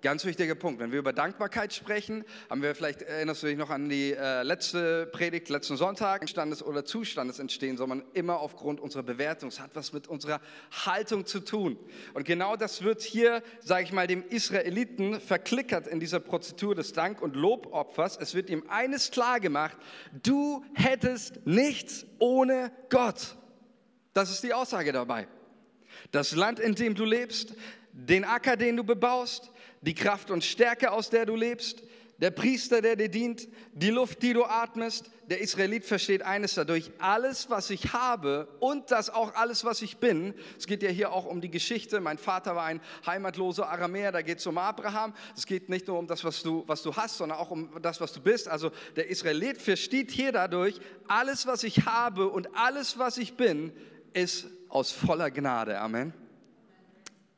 Ganz 0.00 0.24
wichtiger 0.24 0.54
Punkt. 0.54 0.78
Wenn 0.78 0.92
wir 0.92 1.00
über 1.00 1.12
Dankbarkeit 1.12 1.74
sprechen, 1.74 2.24
haben 2.48 2.62
wir 2.62 2.72
vielleicht, 2.76 3.02
erinnerst 3.02 3.42
du 3.42 3.48
dich 3.48 3.56
noch 3.56 3.70
an 3.70 3.88
die 3.88 4.12
äh, 4.12 4.44
letzte 4.44 5.06
Predigt, 5.06 5.48
letzten 5.48 5.76
Sonntag, 5.76 6.28
Standes 6.28 6.62
oder 6.62 6.84
Zustandes 6.84 7.40
entstehen, 7.40 7.76
sondern 7.76 8.04
immer 8.14 8.38
aufgrund 8.38 8.80
unserer 8.80 9.02
Bewertung. 9.02 9.48
Es 9.48 9.58
hat 9.58 9.72
was 9.74 9.92
mit 9.92 10.06
unserer 10.06 10.40
Haltung 10.86 11.26
zu 11.26 11.40
tun. 11.40 11.76
Und 12.14 12.26
genau 12.26 12.54
das 12.54 12.84
wird 12.84 13.02
hier, 13.02 13.42
sage 13.58 13.82
ich 13.82 13.92
mal, 13.92 14.06
dem 14.06 14.22
Israeliten 14.28 15.20
verklickert 15.20 15.88
in 15.88 15.98
dieser 15.98 16.20
Prozedur 16.20 16.76
des 16.76 16.92
Dank- 16.92 17.20
und 17.20 17.34
Lobopfers. 17.34 18.18
Es 18.18 18.36
wird 18.36 18.50
ihm 18.50 18.62
eines 18.68 19.10
klar 19.10 19.40
gemacht, 19.40 19.76
du 20.22 20.64
hättest 20.74 21.44
nichts 21.44 22.06
ohne 22.20 22.70
Gott. 22.88 23.36
Das 24.12 24.30
ist 24.30 24.44
die 24.44 24.54
Aussage 24.54 24.92
dabei. 24.92 25.26
Das 26.12 26.36
Land, 26.36 26.60
in 26.60 26.76
dem 26.76 26.94
du 26.94 27.04
lebst, 27.04 27.54
den 27.92 28.24
Acker, 28.24 28.56
den 28.56 28.76
du 28.76 28.84
bebaust, 28.84 29.50
die 29.80 29.94
Kraft 29.94 30.30
und 30.30 30.44
Stärke, 30.44 30.90
aus 30.90 31.10
der 31.10 31.26
du 31.26 31.36
lebst, 31.36 31.82
der 32.20 32.32
Priester, 32.32 32.82
der 32.82 32.96
dir 32.96 33.08
dient, 33.08 33.46
die 33.72 33.90
Luft, 33.90 34.22
die 34.22 34.32
du 34.32 34.44
atmest. 34.44 35.10
Der 35.30 35.40
Israelit 35.40 35.84
versteht 35.84 36.22
eines 36.22 36.54
dadurch, 36.54 36.90
alles, 36.98 37.48
was 37.48 37.70
ich 37.70 37.92
habe 37.92 38.48
und 38.58 38.90
das 38.90 39.08
auch 39.08 39.34
alles, 39.36 39.64
was 39.64 39.82
ich 39.82 39.98
bin. 39.98 40.34
Es 40.58 40.66
geht 40.66 40.82
ja 40.82 40.88
hier 40.88 41.12
auch 41.12 41.26
um 41.26 41.40
die 41.40 41.50
Geschichte. 41.50 42.00
Mein 42.00 42.18
Vater 42.18 42.56
war 42.56 42.64
ein 42.64 42.80
heimatloser 43.06 43.68
Aramäer, 43.68 44.10
da 44.10 44.22
geht 44.22 44.38
es 44.38 44.46
um 44.48 44.58
Abraham. 44.58 45.14
Es 45.36 45.46
geht 45.46 45.68
nicht 45.68 45.86
nur 45.86 45.98
um 45.98 46.08
das, 46.08 46.24
was 46.24 46.42
du, 46.42 46.64
was 46.66 46.82
du 46.82 46.96
hast, 46.96 47.18
sondern 47.18 47.38
auch 47.38 47.52
um 47.52 47.70
das, 47.80 48.00
was 48.00 48.12
du 48.12 48.20
bist. 48.20 48.48
Also 48.48 48.72
der 48.96 49.08
Israelit 49.08 49.62
versteht 49.62 50.10
hier 50.10 50.32
dadurch, 50.32 50.80
alles, 51.06 51.46
was 51.46 51.62
ich 51.62 51.86
habe 51.86 52.28
und 52.28 52.56
alles, 52.56 52.98
was 52.98 53.18
ich 53.18 53.34
bin, 53.34 53.72
ist 54.12 54.48
aus 54.68 54.90
voller 54.90 55.30
Gnade. 55.30 55.78
Amen. 55.78 56.12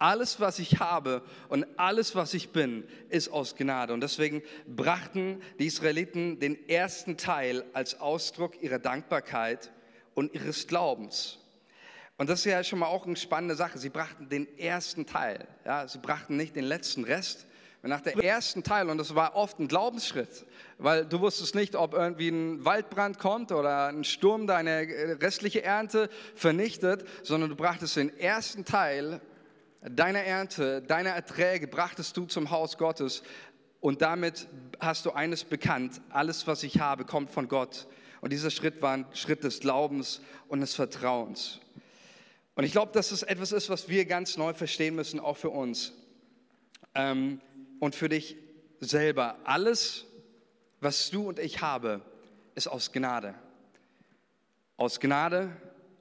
Alles, 0.00 0.40
was 0.40 0.58
ich 0.58 0.80
habe 0.80 1.22
und 1.50 1.66
alles, 1.76 2.14
was 2.14 2.32
ich 2.32 2.52
bin, 2.52 2.84
ist 3.10 3.28
aus 3.28 3.54
Gnade. 3.54 3.92
Und 3.92 4.00
deswegen 4.00 4.42
brachten 4.66 5.42
die 5.58 5.66
Israeliten 5.66 6.40
den 6.40 6.68
ersten 6.70 7.18
Teil 7.18 7.64
als 7.74 8.00
Ausdruck 8.00 8.62
ihrer 8.62 8.78
Dankbarkeit 8.78 9.70
und 10.14 10.34
ihres 10.34 10.66
Glaubens. 10.66 11.38
Und 12.16 12.30
das 12.30 12.40
ist 12.40 12.46
ja 12.46 12.64
schon 12.64 12.78
mal 12.78 12.86
auch 12.86 13.06
eine 13.06 13.16
spannende 13.16 13.54
Sache. 13.54 13.78
Sie 13.78 13.90
brachten 13.90 14.30
den 14.30 14.48
ersten 14.58 15.04
Teil. 15.04 15.46
Ja, 15.66 15.86
sie 15.86 15.98
brachten 15.98 16.34
nicht 16.34 16.56
den 16.56 16.64
letzten 16.64 17.04
Rest, 17.04 17.46
nach 17.82 18.00
der 18.00 18.16
ersten 18.16 18.62
Teil, 18.62 18.90
und 18.90 18.98
das 18.98 19.14
war 19.14 19.34
oft 19.34 19.58
ein 19.58 19.68
Glaubensschritt, 19.68 20.44
weil 20.76 21.06
du 21.06 21.20
wusstest 21.20 21.54
nicht, 21.54 21.76
ob 21.76 21.94
irgendwie 21.94 22.28
ein 22.28 22.64
Waldbrand 22.64 23.18
kommt 23.18 23.52
oder 23.52 23.86
ein 23.88 24.04
Sturm 24.04 24.46
deine 24.46 24.86
restliche 25.20 25.62
Ernte 25.62 26.10
vernichtet, 26.34 27.06
sondern 27.22 27.48
du 27.48 27.56
brachtest 27.56 27.96
den 27.96 28.14
ersten 28.18 28.66
Teil 28.66 29.22
deiner 29.82 30.20
Ernte, 30.20 30.82
deiner 30.82 31.10
Erträge, 31.10 31.66
brachtest 31.66 32.16
du 32.16 32.26
zum 32.26 32.50
Haus 32.50 32.78
Gottes 32.78 33.22
und 33.80 34.02
damit 34.02 34.46
hast 34.78 35.06
du 35.06 35.12
eines 35.12 35.44
bekannt, 35.44 36.00
alles, 36.10 36.46
was 36.46 36.62
ich 36.62 36.80
habe, 36.80 37.04
kommt 37.04 37.30
von 37.30 37.48
Gott. 37.48 37.86
Und 38.20 38.32
dieser 38.32 38.50
Schritt 38.50 38.82
war 38.82 38.92
ein 38.94 39.06
Schritt 39.14 39.42
des 39.44 39.60
Glaubens 39.60 40.20
und 40.48 40.60
des 40.60 40.74
Vertrauens. 40.74 41.60
Und 42.54 42.64
ich 42.64 42.72
glaube, 42.72 42.92
dass 42.92 43.10
es 43.10 43.22
etwas 43.22 43.52
ist, 43.52 43.70
was 43.70 43.88
wir 43.88 44.04
ganz 44.04 44.36
neu 44.36 44.52
verstehen 44.52 44.94
müssen, 44.94 45.18
auch 45.18 45.38
für 45.38 45.48
uns. 45.48 45.94
Ähm, 46.94 47.40
und 47.78 47.94
für 47.94 48.10
dich 48.10 48.36
selber. 48.80 49.38
Alles, 49.44 50.04
was 50.80 51.10
du 51.10 51.28
und 51.28 51.38
ich 51.38 51.62
habe, 51.62 52.02
ist 52.54 52.68
aus 52.68 52.92
Gnade. 52.92 53.34
Aus 54.76 55.00
Gnade 55.00 55.56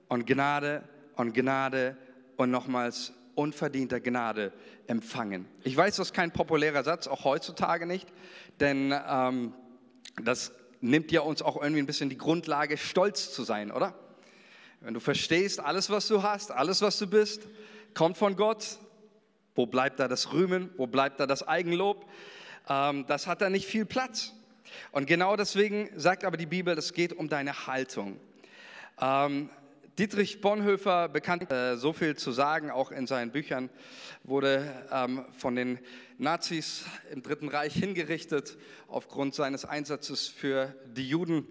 und 0.09 0.27
Gnade 0.27 0.83
und 1.15 1.33
Gnade 1.33 1.95
und 2.35 2.51
nochmals 2.51 3.13
unverdienter 3.39 3.99
Gnade 3.99 4.51
empfangen. 4.87 5.47
Ich 5.63 5.75
weiß, 5.75 5.95
das 5.95 6.09
ist 6.09 6.13
kein 6.13 6.31
populärer 6.31 6.83
Satz, 6.83 7.07
auch 7.07 7.23
heutzutage 7.23 7.85
nicht, 7.85 8.07
denn 8.59 8.93
ähm, 9.07 9.53
das 10.21 10.51
nimmt 10.81 11.11
ja 11.11 11.21
uns 11.21 11.41
auch 11.41 11.61
irgendwie 11.61 11.81
ein 11.81 11.85
bisschen 11.85 12.09
die 12.09 12.17
Grundlage, 12.17 12.77
stolz 12.77 13.33
zu 13.33 13.43
sein, 13.43 13.71
oder? 13.71 13.95
Wenn 14.81 14.93
du 14.93 14.99
verstehst, 14.99 15.59
alles, 15.59 15.89
was 15.89 16.07
du 16.07 16.21
hast, 16.23 16.51
alles, 16.51 16.81
was 16.81 16.99
du 16.99 17.07
bist, 17.07 17.47
kommt 17.93 18.17
von 18.17 18.35
Gott, 18.35 18.77
wo 19.55 19.65
bleibt 19.65 19.99
da 19.99 20.07
das 20.07 20.31
Rühmen? 20.31 20.69
Wo 20.77 20.87
bleibt 20.87 21.19
da 21.19 21.27
das 21.27 21.47
Eigenlob? 21.47 22.05
Ähm, 22.69 23.05
das 23.07 23.27
hat 23.27 23.41
da 23.41 23.49
nicht 23.49 23.65
viel 23.65 23.85
Platz. 23.85 24.33
Und 24.91 25.05
genau 25.05 25.35
deswegen 25.35 25.89
sagt 25.95 26.23
aber 26.23 26.37
die 26.37 26.45
Bibel, 26.45 26.77
es 26.77 26.93
geht 26.93 27.13
um 27.13 27.27
deine 27.27 27.67
Haltung. 27.67 28.19
Ähm, 29.01 29.49
Dietrich 29.99 30.39
Bonhoeffer, 30.39 31.09
bekannt 31.09 31.51
äh, 31.51 31.75
so 31.75 31.91
viel 31.91 32.15
zu 32.15 32.31
sagen, 32.31 32.71
auch 32.71 32.89
in 32.89 33.05
seinen 33.05 33.31
Büchern, 33.31 33.69
wurde 34.23 34.65
ähm, 34.93 35.25
von 35.37 35.57
den 35.57 35.77
Nazis 36.17 36.85
im 37.11 37.21
Dritten 37.21 37.49
Reich 37.49 37.73
hingerichtet 37.73 38.57
aufgrund 38.87 39.35
seines 39.35 39.65
Einsatzes 39.65 40.29
für 40.29 40.73
die 40.85 41.09
Juden 41.09 41.45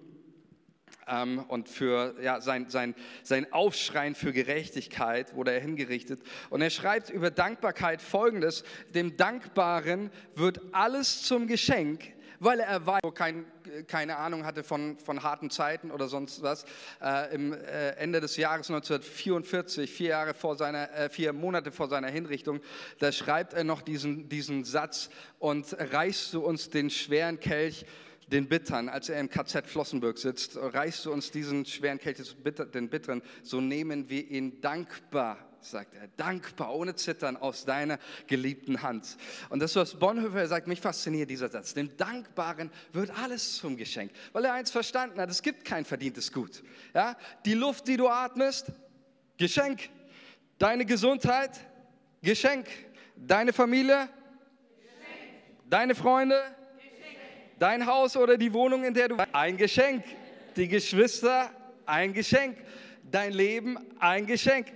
ähm, 1.07 1.40
und 1.49 1.69
für 1.69 2.14
ja, 2.23 2.40
sein, 2.40 2.71
sein, 2.71 2.95
sein 3.23 3.52
Aufschreien 3.52 4.14
für 4.14 4.33
Gerechtigkeit 4.33 5.35
wurde 5.35 5.52
er 5.52 5.61
hingerichtet. 5.61 6.23
Und 6.49 6.62
er 6.62 6.71
schreibt 6.71 7.11
über 7.11 7.31
Dankbarkeit 7.31 8.00
folgendes, 8.00 8.64
dem 8.95 9.19
Dankbaren 9.19 10.11
wird 10.35 10.62
alles 10.73 11.21
zum 11.23 11.49
Geschenk, 11.49 12.14
weil 12.40 12.61
er 12.61 12.87
war, 12.87 13.00
kein, 13.12 13.45
keine 13.87 14.16
Ahnung 14.16 14.45
hatte 14.45 14.62
von, 14.62 14.99
von 14.99 15.23
harten 15.23 15.50
Zeiten 15.50 15.90
oder 15.90 16.09
sonst 16.09 16.42
was. 16.42 16.64
Äh, 17.00 17.35
Im 17.35 17.52
äh, 17.52 17.90
Ende 17.92 18.21
des 18.21 18.37
Jahres 18.37 18.71
1944, 18.71 19.90
vier, 19.90 20.09
Jahre 20.11 20.35
vor 20.35 20.57
seiner, 20.57 20.92
äh, 20.92 21.09
vier 21.09 21.33
Monate 21.33 21.71
vor 21.73 21.88
seiner 21.88 22.09
Hinrichtung, 22.09 22.61
da 22.99 23.12
schreibt 23.12 23.54
er 23.54 23.64
noch 23.64 23.83
diesen, 23.83 24.28
diesen 24.28 24.64
Satz 24.64 25.11
und 25.38 25.76
reichst 25.78 26.35
du 26.35 26.45
uns 26.45 26.71
den 26.71 26.90
schweren 26.90 27.40
Kelch 27.40 27.85
den 28.28 28.47
Bittern, 28.47 28.88
als 28.90 29.09
er 29.09 29.21
im 29.21 29.30
KZ 29.30 29.66
Flossenburg 29.66 30.18
sitzt, 30.18 30.57
reichst 30.57 31.07
du 31.07 31.12
uns 31.12 31.30
diesen 31.30 31.64
schweren 31.64 31.99
Kelch, 31.99 32.18
den 32.75 32.90
Bittern, 32.90 33.23
so 33.42 33.61
nehmen 33.61 34.11
wir 34.11 34.30
ihn 34.30 34.61
dankbar, 34.61 35.48
sagt 35.61 35.95
er, 35.95 36.09
dankbar, 36.17 36.75
ohne 36.75 36.95
Zittern 36.95 37.37
aus 37.37 37.65
deiner 37.65 37.99
geliebten 38.27 38.83
Hand. 38.83 39.17
Und 39.50 39.61
das, 39.61 39.77
was 39.77 39.95
Bonhoeffer 39.95 40.47
sagt, 40.47 40.67
mich 40.67 40.81
fasziniert 40.81 41.31
dieser 41.31 41.49
Satz. 41.49 41.75
Dem 41.75 41.97
Dankbaren 41.97 42.71
wird 42.93 43.11
alles 43.19 43.57
zum 43.57 43.77
Geschenk, 43.77 44.12
weil 44.33 44.45
er 44.45 44.55
eins 44.55 44.71
verstanden 44.71 45.21
hat, 45.21 45.31
es 45.31 45.43
gibt 45.43 45.65
kein 45.65 45.85
verdientes 45.85 46.33
Gut. 46.33 46.62
Ja? 46.95 47.17
Die 47.45 47.55
Luft, 47.55 47.88
die 47.88 47.97
du 47.97 48.09
atmest, 48.09 48.67
Geschenk. 49.37 49.88
Deine 50.59 50.85
Gesundheit, 50.85 51.61
Geschenk. 52.23 52.67
Deine 53.17 53.53
Familie, 53.53 54.09
Geschenk. 54.79 55.71
deine 55.71 55.95
Freunde, 55.95 56.41
Dein 57.59 57.87
Haus 57.87 58.17
oder 58.17 58.38
die 58.38 58.53
Wohnung, 58.53 58.85
in 58.85 58.95
der 58.95 59.09
du 59.09 59.17
ein 59.33 59.57
Geschenk. 59.57 60.05
Die 60.57 60.69
Geschwister, 60.69 61.50
ein 61.87 62.12
Geschenk. 62.12 62.57
Dein 63.11 63.33
Leben, 63.33 63.77
ein 63.99 64.27
Geschenk. 64.27 64.69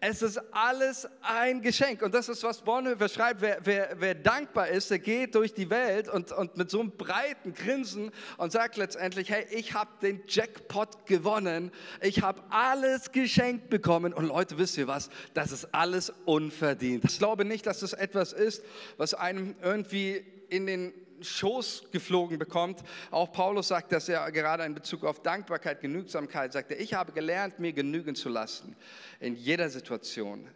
Es 0.00 0.22
ist 0.22 0.40
alles 0.52 1.08
ein 1.22 1.60
Geschenk. 1.60 2.02
Und 2.02 2.14
das 2.14 2.28
ist, 2.28 2.42
was 2.42 2.62
Bonhoeffer 2.62 3.08
schreibt. 3.08 3.40
Wer, 3.40 3.58
wer, 3.64 3.96
wer 3.98 4.14
dankbar 4.14 4.68
ist, 4.68 4.90
der 4.90 4.98
geht 4.98 5.34
durch 5.34 5.54
die 5.54 5.70
Welt 5.70 6.08
und, 6.08 6.30
und 6.32 6.56
mit 6.56 6.70
so 6.70 6.80
einem 6.80 6.92
breiten 6.92 7.52
Grinsen 7.52 8.10
und 8.36 8.52
sagt 8.52 8.76
letztendlich, 8.76 9.30
hey, 9.30 9.46
ich 9.50 9.74
habe 9.74 9.90
den 10.00 10.22
Jackpot 10.28 11.06
gewonnen. 11.06 11.72
Ich 12.00 12.22
habe 12.22 12.42
alles 12.50 13.12
geschenkt 13.12 13.70
bekommen. 13.70 14.12
Und 14.12 14.26
Leute, 14.26 14.58
wisst 14.58 14.78
ihr 14.78 14.86
was? 14.86 15.10
Das 15.34 15.52
ist 15.52 15.74
alles 15.74 16.12
unverdient. 16.24 17.04
Ich 17.04 17.18
glaube 17.18 17.44
nicht, 17.44 17.66
dass 17.66 17.80
das 17.80 17.92
etwas 17.92 18.32
ist, 18.32 18.64
was 18.96 19.14
einem 19.14 19.56
irgendwie 19.62 20.24
in 20.48 20.66
den 20.66 20.92
Schoß 21.20 21.90
geflogen 21.92 22.38
bekommt. 22.38 22.82
Auch 23.10 23.32
Paulus 23.32 23.68
sagt 23.68 23.92
das 23.92 24.06
ja 24.06 24.28
gerade 24.30 24.64
in 24.64 24.74
Bezug 24.74 25.04
auf 25.04 25.22
Dankbarkeit, 25.22 25.80
Genügsamkeit, 25.80 26.52
sagt 26.52 26.70
er, 26.70 26.80
ich 26.80 26.94
habe 26.94 27.12
gelernt, 27.12 27.58
mir 27.58 27.72
genügen 27.72 28.14
zu 28.14 28.28
lassen 28.28 28.76
in 29.20 29.34
jeder 29.34 29.70
Situation. 29.70 30.48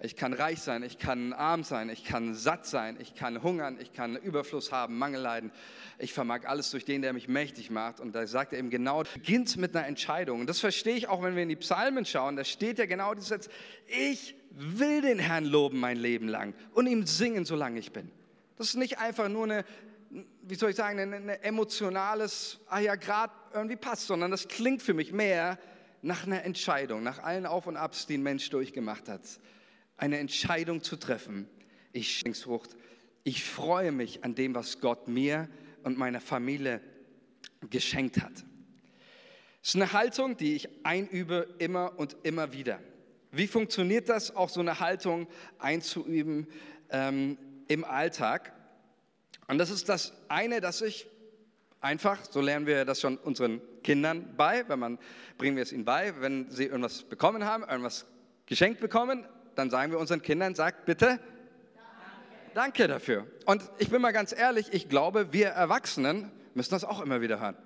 Ich 0.00 0.16
kann 0.16 0.32
reich 0.32 0.60
sein, 0.60 0.82
ich 0.82 0.98
kann 0.98 1.32
arm 1.32 1.62
sein, 1.62 1.88
ich 1.88 2.04
kann 2.04 2.34
satt 2.34 2.66
sein, 2.66 2.98
ich 3.00 3.14
kann 3.14 3.42
hungern, 3.42 3.78
ich 3.80 3.92
kann 3.92 4.16
Überfluss 4.16 4.72
haben, 4.72 4.98
Mangel 4.98 5.20
leiden. 5.20 5.52
Ich 5.98 6.12
vermag 6.12 6.46
alles 6.46 6.70
durch 6.72 6.84
den, 6.84 7.00
der 7.00 7.12
mich 7.12 7.28
mächtig 7.28 7.70
macht. 7.70 8.00
Und 8.00 8.12
da 8.12 8.26
sagt 8.26 8.52
er 8.52 8.58
eben 8.58 8.70
genau, 8.70 9.04
beginnt 9.14 9.56
mit 9.56 9.74
einer 9.74 9.86
Entscheidung. 9.86 10.40
Und 10.40 10.48
das 10.48 10.58
verstehe 10.58 10.96
ich 10.96 11.08
auch, 11.08 11.22
wenn 11.22 11.36
wir 11.36 11.44
in 11.44 11.48
die 11.48 11.56
Psalmen 11.56 12.04
schauen. 12.04 12.34
Da 12.34 12.44
steht 12.44 12.78
ja 12.78 12.86
genau 12.86 13.14
dieser 13.14 13.36
Satz, 13.38 13.48
ich 13.86 14.34
will 14.50 15.00
den 15.00 15.20
Herrn 15.20 15.44
loben 15.44 15.78
mein 15.78 15.96
Leben 15.96 16.28
lang 16.28 16.54
und 16.74 16.86
ihm 16.86 17.06
singen, 17.06 17.44
solange 17.44 17.78
ich 17.78 17.92
bin. 17.92 18.10
Das 18.58 18.68
ist 18.68 18.76
nicht 18.76 18.98
einfach 18.98 19.28
nur 19.28 19.44
eine 19.44 19.64
wie 20.42 20.54
soll 20.54 20.70
ich 20.70 20.76
sagen, 20.76 20.98
ein, 20.98 21.12
ein 21.12 21.28
emotionales, 21.28 22.60
ah 22.68 22.78
ja, 22.78 22.94
gerade 22.94 23.32
irgendwie 23.52 23.76
passt, 23.76 24.06
sondern 24.06 24.30
das 24.30 24.46
klingt 24.48 24.82
für 24.82 24.94
mich 24.94 25.12
mehr 25.12 25.58
nach 26.02 26.26
einer 26.26 26.44
Entscheidung, 26.44 27.02
nach 27.02 27.18
allen 27.18 27.46
Auf 27.46 27.66
und 27.66 27.76
Abs, 27.76 28.06
die 28.06 28.18
ein 28.18 28.22
Mensch 28.22 28.48
durchgemacht 28.50 29.08
hat. 29.08 29.22
Eine 29.96 30.18
Entscheidung 30.18 30.82
zu 30.82 30.96
treffen. 30.96 31.48
Ich 31.92 32.22
Frucht. 32.34 32.76
Ich 33.22 33.44
freue 33.44 33.92
mich 33.92 34.22
an 34.22 34.34
dem, 34.34 34.54
was 34.54 34.80
Gott 34.80 35.08
mir 35.08 35.48
und 35.82 35.96
meiner 35.96 36.20
Familie 36.20 36.80
geschenkt 37.70 38.20
hat. 38.20 38.44
Es 39.62 39.70
ist 39.70 39.76
eine 39.76 39.92
Haltung, 39.92 40.36
die 40.36 40.56
ich 40.56 40.68
einübe 40.84 41.54
immer 41.58 41.98
und 41.98 42.16
immer 42.22 42.52
wieder. 42.52 42.80
Wie 43.30 43.46
funktioniert 43.46 44.08
das, 44.08 44.36
auch 44.36 44.48
so 44.48 44.60
eine 44.60 44.78
Haltung 44.78 45.26
einzuüben 45.58 46.46
ähm, 46.90 47.38
im 47.66 47.84
Alltag? 47.84 48.53
Und 49.46 49.58
das 49.58 49.70
ist 49.70 49.88
das 49.88 50.12
eine, 50.28 50.60
dass 50.60 50.80
ich 50.80 51.06
einfach, 51.80 52.18
so 52.30 52.40
lernen 52.40 52.66
wir 52.66 52.84
das 52.84 53.00
schon 53.00 53.18
unseren 53.18 53.60
Kindern 53.82 54.34
bei, 54.36 54.66
wenn 54.68 54.78
man, 54.78 54.98
bringen 55.36 55.56
wir 55.56 55.62
es 55.62 55.72
ihnen 55.72 55.84
bei, 55.84 56.20
wenn 56.20 56.50
sie 56.50 56.64
irgendwas 56.64 57.02
bekommen 57.02 57.44
haben, 57.44 57.62
irgendwas 57.62 58.06
geschenkt 58.46 58.80
bekommen, 58.80 59.26
dann 59.54 59.70
sagen 59.70 59.92
wir 59.92 59.98
unseren 59.98 60.22
Kindern, 60.22 60.54
sagt 60.54 60.86
bitte 60.86 61.06
Danke. 61.06 62.54
Danke 62.54 62.88
dafür. 62.88 63.26
Und 63.44 63.62
ich 63.78 63.90
bin 63.90 64.00
mal 64.00 64.12
ganz 64.12 64.32
ehrlich, 64.32 64.72
ich 64.72 64.88
glaube, 64.88 65.32
wir 65.32 65.48
Erwachsenen 65.48 66.30
müssen 66.54 66.70
das 66.70 66.84
auch 66.84 67.00
immer 67.00 67.20
wieder 67.20 67.40
hören. 67.40 67.56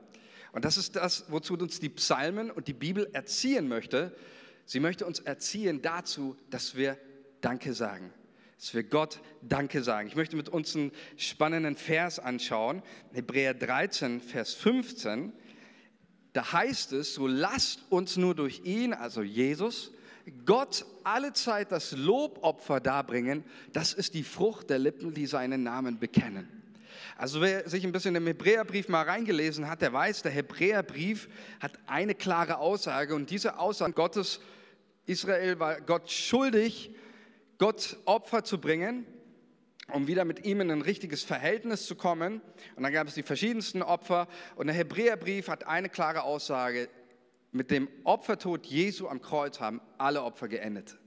Und 0.52 0.64
das 0.64 0.76
ist 0.76 0.96
das, 0.96 1.26
wozu 1.28 1.54
uns 1.54 1.78
die 1.78 1.90
Psalmen 1.90 2.50
und 2.50 2.68
die 2.68 2.72
Bibel 2.72 3.08
erziehen 3.12 3.68
möchte. 3.68 4.16
Sie 4.64 4.80
möchte 4.80 5.06
uns 5.06 5.20
erziehen 5.20 5.82
dazu, 5.82 6.36
dass 6.50 6.74
wir 6.74 6.98
Danke 7.40 7.74
sagen 7.74 8.12
dass 8.58 8.74
wir 8.74 8.82
Gott 8.82 9.20
Danke 9.40 9.82
sagen. 9.82 10.08
Ich 10.08 10.16
möchte 10.16 10.36
mit 10.36 10.48
uns 10.48 10.74
einen 10.74 10.90
spannenden 11.16 11.76
Vers 11.76 12.18
anschauen, 12.18 12.82
Hebräer 13.12 13.54
13, 13.54 14.20
Vers 14.20 14.54
15. 14.54 15.32
Da 16.32 16.52
heißt 16.52 16.92
es, 16.92 17.14
so 17.14 17.26
lasst 17.26 17.84
uns 17.90 18.16
nur 18.16 18.34
durch 18.34 18.62
ihn, 18.64 18.92
also 18.92 19.22
Jesus, 19.22 19.92
Gott 20.44 20.84
alle 21.04 21.32
Zeit 21.32 21.72
das 21.72 21.92
Lobopfer 21.92 22.80
darbringen. 22.80 23.44
Das 23.72 23.94
ist 23.94 24.14
die 24.14 24.24
Frucht 24.24 24.70
der 24.70 24.78
Lippen, 24.78 25.14
die 25.14 25.26
seinen 25.26 25.62
Namen 25.62 25.98
bekennen. 25.98 26.48
Also 27.16 27.40
wer 27.40 27.68
sich 27.68 27.84
ein 27.84 27.92
bisschen 27.92 28.14
im 28.14 28.26
Hebräerbrief 28.26 28.88
mal 28.88 29.02
reingelesen 29.02 29.68
hat, 29.68 29.82
der 29.82 29.92
weiß, 29.92 30.22
der 30.22 30.32
Hebräerbrief 30.32 31.28
hat 31.60 31.72
eine 31.86 32.14
klare 32.14 32.58
Aussage 32.58 33.14
und 33.14 33.30
diese 33.30 33.58
Aussage 33.58 33.92
Gottes, 33.92 34.40
Israel 35.06 35.58
war 35.58 35.80
Gott 35.80 36.10
schuldig, 36.10 36.92
Gott 37.58 37.96
Opfer 38.04 38.44
zu 38.44 38.60
bringen, 38.60 39.04
um 39.92 40.06
wieder 40.06 40.24
mit 40.24 40.44
ihm 40.44 40.60
in 40.60 40.70
ein 40.70 40.82
richtiges 40.82 41.24
Verhältnis 41.24 41.86
zu 41.86 41.96
kommen. 41.96 42.40
Und 42.76 42.84
dann 42.84 42.92
gab 42.92 43.08
es 43.08 43.14
die 43.14 43.24
verschiedensten 43.24 43.82
Opfer. 43.82 44.28
Und 44.54 44.68
der 44.68 44.76
Hebräerbrief 44.76 45.48
hat 45.48 45.66
eine 45.66 45.88
klare 45.88 46.22
Aussage. 46.22 46.88
Mit 47.50 47.70
dem 47.70 47.88
Opfertod 48.04 48.66
Jesu 48.66 49.08
am 49.08 49.20
Kreuz 49.20 49.58
haben 49.58 49.80
alle 49.96 50.22
Opfer 50.22 50.48
geendet. 50.48 50.98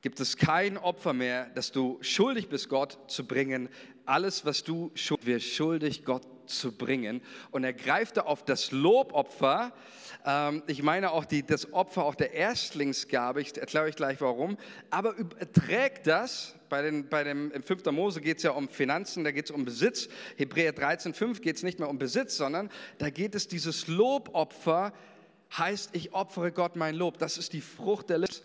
gibt 0.00 0.20
es 0.20 0.36
kein 0.36 0.78
Opfer 0.78 1.12
mehr, 1.12 1.50
das 1.54 1.72
du 1.72 1.98
schuldig 2.00 2.48
bist, 2.48 2.68
Gott 2.68 2.98
zu 3.08 3.26
bringen. 3.26 3.68
Alles, 4.04 4.44
was 4.44 4.62
du 4.62 4.92
wir 5.22 5.40
schuldig, 5.40 6.04
Gott 6.04 6.24
zu 6.46 6.72
bringen. 6.72 7.20
Und 7.50 7.64
er 7.64 7.72
greift 7.72 8.18
auf 8.18 8.44
das 8.44 8.70
Lobopfer. 8.70 9.72
Ähm, 10.24 10.62
ich 10.66 10.82
meine 10.82 11.12
auch 11.12 11.24
die, 11.24 11.44
das 11.44 11.72
Opfer 11.72 12.04
auch 12.04 12.14
der 12.14 12.32
Erstlingsgabe. 12.32 13.40
Ich 13.40 13.56
erkläre 13.56 13.86
euch 13.86 13.96
gleich 13.96 14.20
warum. 14.20 14.56
Aber 14.90 15.14
überträgt 15.14 16.06
das, 16.06 16.54
bei 16.68 16.82
den, 16.82 17.08
bei 17.08 17.24
dem, 17.24 17.52
im 17.52 17.62
5. 17.62 17.84
Mose 17.86 18.20
geht 18.20 18.38
es 18.38 18.42
ja 18.42 18.50
um 18.50 18.68
Finanzen, 18.68 19.24
da 19.24 19.30
geht 19.30 19.46
es 19.46 19.50
um 19.50 19.64
Besitz. 19.64 20.08
Hebräer 20.36 20.74
13,5 20.74 21.40
geht 21.40 21.56
es 21.56 21.62
nicht 21.62 21.78
mehr 21.78 21.88
um 21.88 21.98
Besitz, 21.98 22.36
sondern 22.36 22.70
da 22.98 23.10
geht 23.10 23.34
es 23.34 23.48
dieses 23.48 23.86
Lobopfer, 23.86 24.92
heißt, 25.56 25.90
ich 25.92 26.12
opfere 26.12 26.52
Gott 26.52 26.76
mein 26.76 26.94
Lob. 26.96 27.18
Das 27.18 27.38
ist 27.38 27.52
die 27.52 27.60
Frucht 27.60 28.10
der 28.10 28.18
Lippen. 28.18 28.36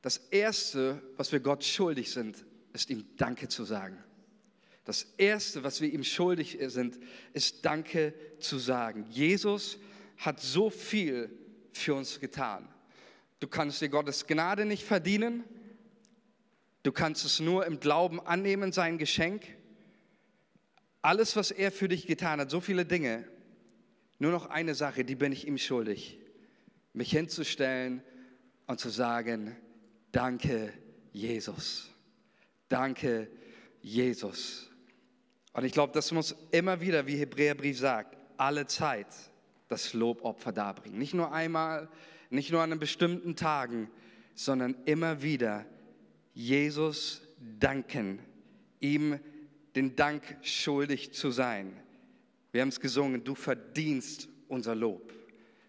Das 0.00 0.16
Erste, 0.16 1.00
was 1.16 1.30
wir 1.30 1.40
Gott 1.40 1.62
schuldig 1.62 2.10
sind, 2.10 2.44
ist 2.72 2.90
ihm 2.90 3.04
Danke 3.16 3.48
zu 3.48 3.64
sagen. 3.64 4.02
Das 4.84 5.04
Erste, 5.16 5.62
was 5.62 5.80
wir 5.80 5.92
ihm 5.92 6.02
schuldig 6.02 6.58
sind, 6.66 6.98
ist 7.32 7.64
Danke 7.64 8.14
zu 8.40 8.58
sagen. 8.58 9.06
Jesus 9.10 9.78
hat 10.16 10.40
so 10.40 10.70
viel 10.70 11.30
für 11.72 11.94
uns 11.94 12.18
getan. 12.18 12.68
Du 13.38 13.46
kannst 13.48 13.80
dir 13.80 13.88
Gottes 13.88 14.26
Gnade 14.26 14.64
nicht 14.64 14.84
verdienen. 14.84 15.44
Du 16.82 16.90
kannst 16.90 17.24
es 17.24 17.38
nur 17.38 17.66
im 17.66 17.78
Glauben 17.78 18.20
annehmen, 18.20 18.72
sein 18.72 18.98
Geschenk. 18.98 19.46
Alles, 21.00 21.36
was 21.36 21.50
er 21.50 21.70
für 21.70 21.88
dich 21.88 22.06
getan 22.06 22.40
hat, 22.40 22.50
so 22.50 22.60
viele 22.60 22.84
Dinge. 22.84 23.24
Nur 24.18 24.32
noch 24.32 24.46
eine 24.46 24.74
Sache, 24.74 25.04
die 25.04 25.16
bin 25.16 25.32
ich 25.32 25.46
ihm 25.46 25.58
schuldig. 25.58 26.18
Mich 26.92 27.10
hinzustellen 27.10 28.02
und 28.66 28.78
zu 28.78 28.88
sagen, 28.88 29.56
danke 30.10 30.72
Jesus. 31.12 31.90
Danke 32.68 33.28
Jesus. 33.80 34.71
Und 35.52 35.64
ich 35.64 35.72
glaube, 35.72 35.92
das 35.92 36.12
muss 36.12 36.34
immer 36.50 36.80
wieder, 36.80 37.06
wie 37.06 37.16
Hebräerbrief 37.16 37.78
sagt, 37.78 38.16
alle 38.36 38.66
Zeit 38.66 39.06
das 39.68 39.92
Lobopfer 39.92 40.52
darbringen. 40.52 40.98
Nicht 40.98 41.14
nur 41.14 41.32
einmal, 41.32 41.88
nicht 42.30 42.50
nur 42.50 42.62
an 42.62 42.78
bestimmten 42.78 43.36
Tagen, 43.36 43.90
sondern 44.34 44.76
immer 44.86 45.22
wieder 45.22 45.66
Jesus 46.34 47.22
danken, 47.58 48.18
ihm 48.80 49.18
den 49.76 49.96
Dank 49.96 50.22
schuldig 50.42 51.12
zu 51.12 51.30
sein. 51.30 51.76
Wir 52.50 52.60
haben 52.60 52.68
es 52.68 52.80
gesungen, 52.80 53.24
du 53.24 53.34
verdienst 53.34 54.28
unser 54.48 54.74
Lob. 54.74 55.12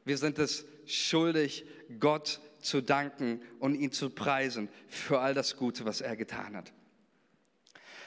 Wir 0.06 0.18
sind 0.18 0.40
es 0.40 0.66
schuldig, 0.86 1.66
Gott 2.00 2.42
zu 2.60 2.82
danken 2.82 3.42
und 3.60 3.76
ihn 3.76 3.92
zu 3.92 4.10
preisen 4.10 4.70
für 4.88 5.20
all 5.20 5.34
das 5.34 5.56
Gute, 5.56 5.86
was 5.86 6.02
er 6.02 6.16
getan 6.16 6.56
hat. 6.56 6.74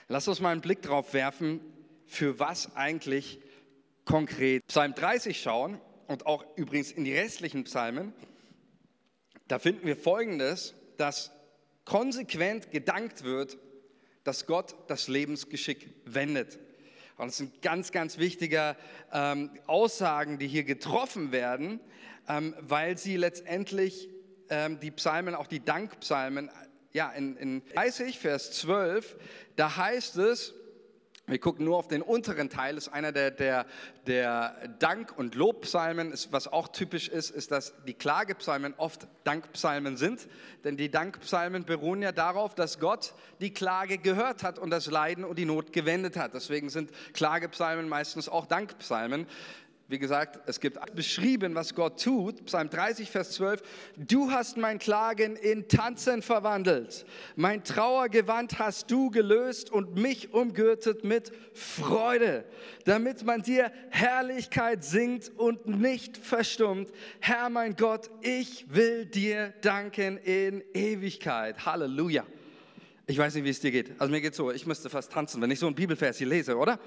Lass 0.09 0.29
uns 0.29 0.41
mal 0.41 0.53
einen 0.53 0.61
Blick 0.61 0.83
drauf 0.83 1.15
werfen, 1.15 1.61
für 2.07 2.39
was 2.39 2.77
eigentlich 2.77 3.41
konkret 4.05 4.65
Psalm 4.69 4.95
30 4.95 5.41
schauen 5.41 5.81
und 6.07 6.27
auch 6.27 6.45
übrigens 6.57 6.93
in 6.93 7.03
die 7.03 7.13
restlichen 7.13 7.65
Psalmen. 7.65 8.13
Da 9.49 9.59
finden 9.59 9.85
wir 9.85 9.97
Folgendes, 9.97 10.75
dass 10.97 11.33
konsequent 11.85 12.71
gedankt 12.71 13.25
wird, 13.25 13.59
dass 14.23 14.47
Gott 14.47 14.77
das 14.87 15.09
Lebensgeschick 15.09 15.93
wendet. 16.05 16.61
Und 17.17 17.27
das 17.27 17.39
sind 17.39 17.61
ganz, 17.61 17.91
ganz 17.91 18.19
wichtige 18.19 18.77
ähm, 19.13 19.51
Aussagen, 19.67 20.39
die 20.39 20.47
hier 20.47 20.63
getroffen 20.63 21.33
werden, 21.33 21.81
ähm, 22.29 22.55
weil 22.61 22.97
sie 22.97 23.17
letztendlich 23.17 24.09
ähm, 24.51 24.79
die 24.79 24.93
Psalmen, 24.93 25.35
auch 25.35 25.49
die 25.49 25.65
Dankpsalmen, 25.65 26.49
ja, 26.97 27.11
in, 27.11 27.37
in 27.37 27.63
30, 27.75 28.19
Vers 28.19 28.53
12, 28.53 29.17
da 29.55 29.77
heißt 29.77 30.17
es, 30.17 30.55
wir 31.27 31.39
gucken 31.39 31.67
nur 31.67 31.77
auf 31.77 31.89
den 31.89 32.01
unteren 32.03 32.49
Teil, 32.49 32.77
ist 32.79 32.89
einer 32.89 33.13
der, 33.13 33.33
der, 33.33 33.67
der 34.07 34.69
Dank- 34.79 35.19
und 35.19 35.35
Lobpsalmen. 35.35 36.13
Ist, 36.13 36.33
was 36.33 36.47
auch 36.47 36.69
typisch 36.69 37.09
ist, 37.09 37.31
ist, 37.31 37.51
dass 37.51 37.75
die 37.85 37.95
Klagepsalmen 37.95 38.75
oft 38.77 39.09
Dankpsalmen 39.25 39.97
sind. 39.97 40.29
Denn 40.63 40.77
die 40.77 40.89
Dankpsalmen 40.89 41.65
beruhen 41.65 42.01
ja 42.01 42.13
darauf, 42.13 42.55
dass 42.55 42.79
Gott 42.79 43.13
die 43.41 43.53
Klage 43.53 43.99
gehört 43.99 44.45
hat 44.45 44.59
und 44.59 44.71
das 44.71 44.89
Leiden 44.89 45.25
und 45.25 45.37
die 45.37 45.47
Not 45.47 45.73
gewendet 45.73 46.17
hat. 46.17 46.33
Deswegen 46.33 46.71
sind 46.71 46.93
Klagepsalmen 47.13 47.89
meistens 47.89 48.29
auch 48.29 48.47
Dankpsalmen. 48.47 49.27
Wie 49.89 50.01
gesagt, 50.01 50.41
es 50.49 50.59
gibt 50.59 50.79
beschrieben, 50.97 51.55
was 51.55 51.73
Gott 51.73 52.03
tut. 52.03 52.45
Psalm 52.47 52.69
30, 52.69 53.09
Vers 53.09 53.31
12. 53.33 53.63
Du 53.97 54.33
hast 54.33 54.57
mein 54.57 54.81
Klagen 54.81 55.37
in 55.37 55.69
Tanzen 55.69 56.23
verwandelt. 56.23 57.07
Mein 57.37 57.63
Trauergewand 57.63 58.59
hast 58.59 58.91
du 58.91 59.11
gelöst 59.11 59.71
und 59.71 59.95
mich 59.95 60.33
umgürtet 60.33 61.05
mit 61.05 61.31
Freude, 61.53 62.45
damit 62.85 63.25
man 63.25 63.43
dir 63.43 63.71
Herrlichkeit 63.91 64.83
singt 64.83 65.31
und 65.37 65.67
nicht 65.67 66.17
verstummt. 66.17 66.91
Herr 67.21 67.49
mein 67.49 67.77
Gott, 67.77 68.11
ich 68.23 68.67
will 68.69 69.07
dir 69.07 69.55
danken 69.61 70.17
in 70.19 70.65
Ewigkeit. 70.75 71.65
Halleluja. 71.65 72.27
Ich 73.07 73.19
weiß 73.19 73.37
nicht, 73.37 73.45
wie 73.45 73.51
es 73.51 73.61
dir 73.61 73.71
geht. 73.71 73.93
Also 74.01 74.11
mir 74.11 74.21
geht 74.21 74.35
so, 74.35 74.51
ich 74.51 74.67
müsste 74.67 74.91
fast 74.91 75.13
tanzen, 75.13 75.41
wenn 75.41 75.53
ich 75.53 75.61
so 75.61 75.69
ein 75.69 75.77
Bibelvers 75.77 76.19
hier 76.19 76.27
lese, 76.27 76.57
oder? 76.57 76.81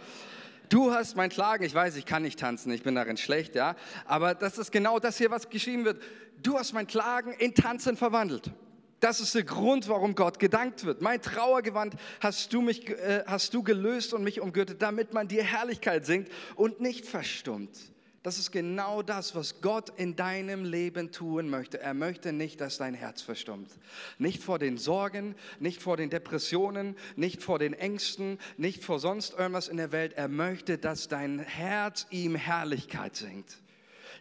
Du 0.69 0.93
hast 0.93 1.15
mein 1.15 1.29
Klagen, 1.29 1.63
ich 1.63 1.73
weiß, 1.73 1.95
ich 1.95 2.05
kann 2.05 2.21
nicht 2.21 2.39
tanzen, 2.39 2.71
ich 2.71 2.83
bin 2.83 2.93
darin 2.93 3.17
schlecht, 3.17 3.55
ja, 3.55 3.75
aber 4.05 4.35
das 4.35 4.59
ist 4.59 4.71
genau 4.71 4.99
das 4.99 5.17
hier, 5.17 5.31
was 5.31 5.49
geschrieben 5.49 5.83
wird. 5.83 6.01
Du 6.43 6.57
hast 6.57 6.73
mein 6.73 6.85
Klagen 6.85 7.33
in 7.33 7.55
Tanzen 7.55 7.97
verwandelt. 7.97 8.51
Das 8.99 9.19
ist 9.19 9.33
der 9.33 9.43
Grund, 9.43 9.87
warum 9.87 10.13
Gott 10.13 10.39
gedankt 10.39 10.85
wird. 10.85 11.01
Mein 11.01 11.21
Trauergewand 11.21 11.95
hast 12.19 12.53
du, 12.53 12.61
mich, 12.61 12.89
äh, 12.89 13.23
hast 13.25 13.53
du 13.53 13.63
gelöst 13.63 14.13
und 14.13 14.23
mich 14.23 14.41
umgürtet, 14.41 14.81
damit 14.81 15.13
man 15.13 15.27
dir 15.27 15.43
Herrlichkeit 15.43 16.05
singt 16.05 16.29
und 16.55 16.81
nicht 16.81 17.05
verstummt. 17.05 17.75
Das 18.21 18.37
ist 18.37 18.51
genau 18.51 19.01
das, 19.01 19.33
was 19.33 19.61
Gott 19.61 19.93
in 19.97 20.17
deinem 20.17 20.65
Leben 20.65 21.11
tun 21.11 21.49
möchte. 21.49 21.79
Er 21.79 21.93
möchte 21.93 22.33
nicht, 22.33 22.59
dass 22.59 22.77
dein 22.77 22.93
Herz 22.93 23.21
verstummt. 23.21 23.71
Nicht 24.17 24.43
vor 24.43 24.59
den 24.59 24.77
Sorgen, 24.77 25.35
nicht 25.59 25.81
vor 25.81 25.95
den 25.95 26.09
Depressionen, 26.09 26.97
nicht 27.15 27.41
vor 27.41 27.59
den 27.59 27.73
Ängsten, 27.73 28.37
nicht 28.57 28.83
vor 28.83 28.99
sonst 28.99 29.37
irgendwas 29.37 29.69
in 29.69 29.77
der 29.77 29.93
Welt. 29.93 30.13
Er 30.13 30.27
möchte, 30.27 30.77
dass 30.77 31.07
dein 31.07 31.39
Herz 31.39 32.07
ihm 32.09 32.35
Herrlichkeit 32.35 33.15
singt. 33.15 33.57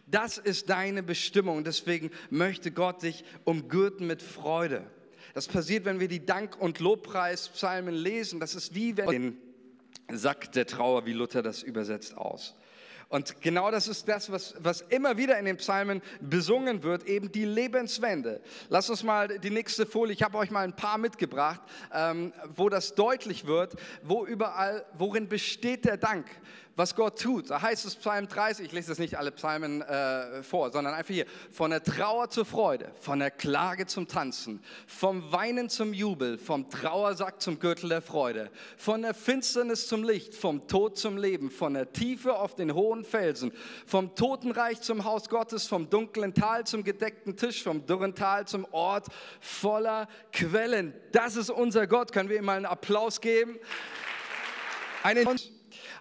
Das 0.07 0.37
ist 0.37 0.69
deine 0.69 1.03
Bestimmung. 1.03 1.65
Deswegen 1.65 2.09
möchte 2.29 2.71
Gott 2.71 3.03
dich 3.03 3.25
umgürten 3.43 4.07
mit 4.07 4.21
Freude. 4.21 4.89
Das 5.33 5.47
passiert, 5.47 5.83
wenn 5.83 5.99
wir 5.99 6.07
die 6.07 6.25
Dank- 6.25 6.59
und 6.59 6.79
Lobpreispsalmen 6.79 7.93
lesen. 7.93 8.39
Das 8.39 8.55
ist 8.55 8.73
wie 8.73 8.95
wenn 8.95 9.07
den 9.07 9.37
Sack 10.17 10.53
der 10.53 10.65
Trauer, 10.65 11.05
wie 11.05 11.13
Luther 11.13 11.43
das 11.43 11.61
übersetzt, 11.61 12.17
aus. 12.17 12.55
Und 13.09 13.41
genau 13.41 13.71
das 13.71 13.87
ist 13.87 14.07
das, 14.07 14.31
was, 14.31 14.53
was 14.59 14.81
immer 14.81 15.17
wieder 15.17 15.39
in 15.39 15.45
den 15.45 15.57
Psalmen 15.57 16.03
besungen 16.21 16.83
wird, 16.83 17.07
eben 17.07 17.31
die 17.31 17.43
Lebenswende. 17.43 18.39
Lass 18.69 18.87
uns 18.87 19.01
mal 19.01 19.39
die 19.39 19.49
nächste 19.49 19.87
Folie, 19.87 20.13
ich 20.13 20.21
habe 20.21 20.37
euch 20.37 20.51
mal 20.51 20.63
ein 20.63 20.75
paar 20.75 20.99
mitgebracht, 20.99 21.59
ähm, 21.91 22.31
wo 22.55 22.69
das 22.69 22.93
deutlich 22.93 23.47
wird, 23.47 23.75
wo 24.03 24.27
überall, 24.27 24.85
worin 24.93 25.27
besteht 25.27 25.85
der 25.85 25.97
Dank 25.97 26.27
was 26.79 26.95
Gott 26.95 27.19
tut. 27.19 27.49
Da 27.49 27.61
heißt 27.61 27.85
es 27.85 27.97
Psalm 27.97 28.29
30, 28.29 28.67
ich 28.67 28.71
lese 28.71 28.91
jetzt 28.91 28.99
nicht 28.99 29.17
alle 29.17 29.31
Psalmen 29.31 29.81
äh, 29.81 30.41
vor, 30.43 30.71
sondern 30.71 30.93
einfach 30.93 31.13
hier, 31.13 31.25
von 31.51 31.71
der 31.71 31.83
Trauer 31.83 32.29
zur 32.29 32.45
Freude, 32.45 32.93
von 33.01 33.19
der 33.19 33.31
Klage 33.31 33.85
zum 33.85 34.07
Tanzen, 34.07 34.63
vom 34.87 35.29
Weinen 35.33 35.67
zum 35.67 35.93
Jubel, 35.93 36.37
vom 36.37 36.69
Trauersack 36.69 37.41
zum 37.41 37.59
Gürtel 37.59 37.89
der 37.89 38.01
Freude, 38.01 38.49
von 38.77 39.01
der 39.01 39.13
Finsternis 39.13 39.87
zum 39.87 40.05
Licht, 40.05 40.33
vom 40.33 40.69
Tod 40.69 40.97
zum 40.97 41.17
Leben, 41.17 41.51
von 41.51 41.73
der 41.73 41.91
Tiefe 41.91 42.33
auf 42.33 42.55
den 42.55 42.73
hohen 42.73 43.03
Felsen, 43.03 43.51
vom 43.85 44.15
Totenreich 44.15 44.79
zum 44.79 45.03
Haus 45.03 45.27
Gottes, 45.27 45.67
vom 45.67 45.89
dunklen 45.89 46.33
Tal 46.33 46.65
zum 46.65 46.85
gedeckten 46.85 47.35
Tisch, 47.35 47.61
vom 47.61 47.85
dürren 47.85 48.15
Tal 48.15 48.47
zum 48.47 48.65
Ort 48.71 49.07
voller 49.41 50.07
Quellen. 50.31 50.93
Das 51.11 51.35
ist 51.35 51.49
unser 51.49 51.87
Gott. 51.87 52.13
Können 52.13 52.29
wir 52.29 52.37
ihm 52.37 52.45
mal 52.45 52.55
einen 52.55 52.65
Applaus 52.65 53.19
geben? 53.19 53.59
Einen 55.03 55.27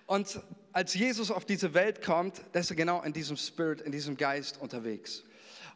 und 0.09 0.41
als 0.79 0.95
Jesus 0.95 1.33
auf 1.33 1.45
diese 1.45 1.75
Welt 1.75 2.03
kommt, 2.03 2.41
da 2.53 2.61
ist 2.61 2.71
er 2.71 2.77
genau 2.77 3.03
in 3.03 3.13
diesem 3.13 3.37
Spirit, 3.37 3.81
in 3.81 3.91
diesem 3.91 4.17
Geist 4.17 4.61
unterwegs. 4.61 5.25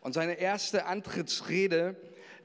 Und 0.01 0.13
seine 0.13 0.35
erste 0.35 0.87
Antrittsrede, 0.87 1.97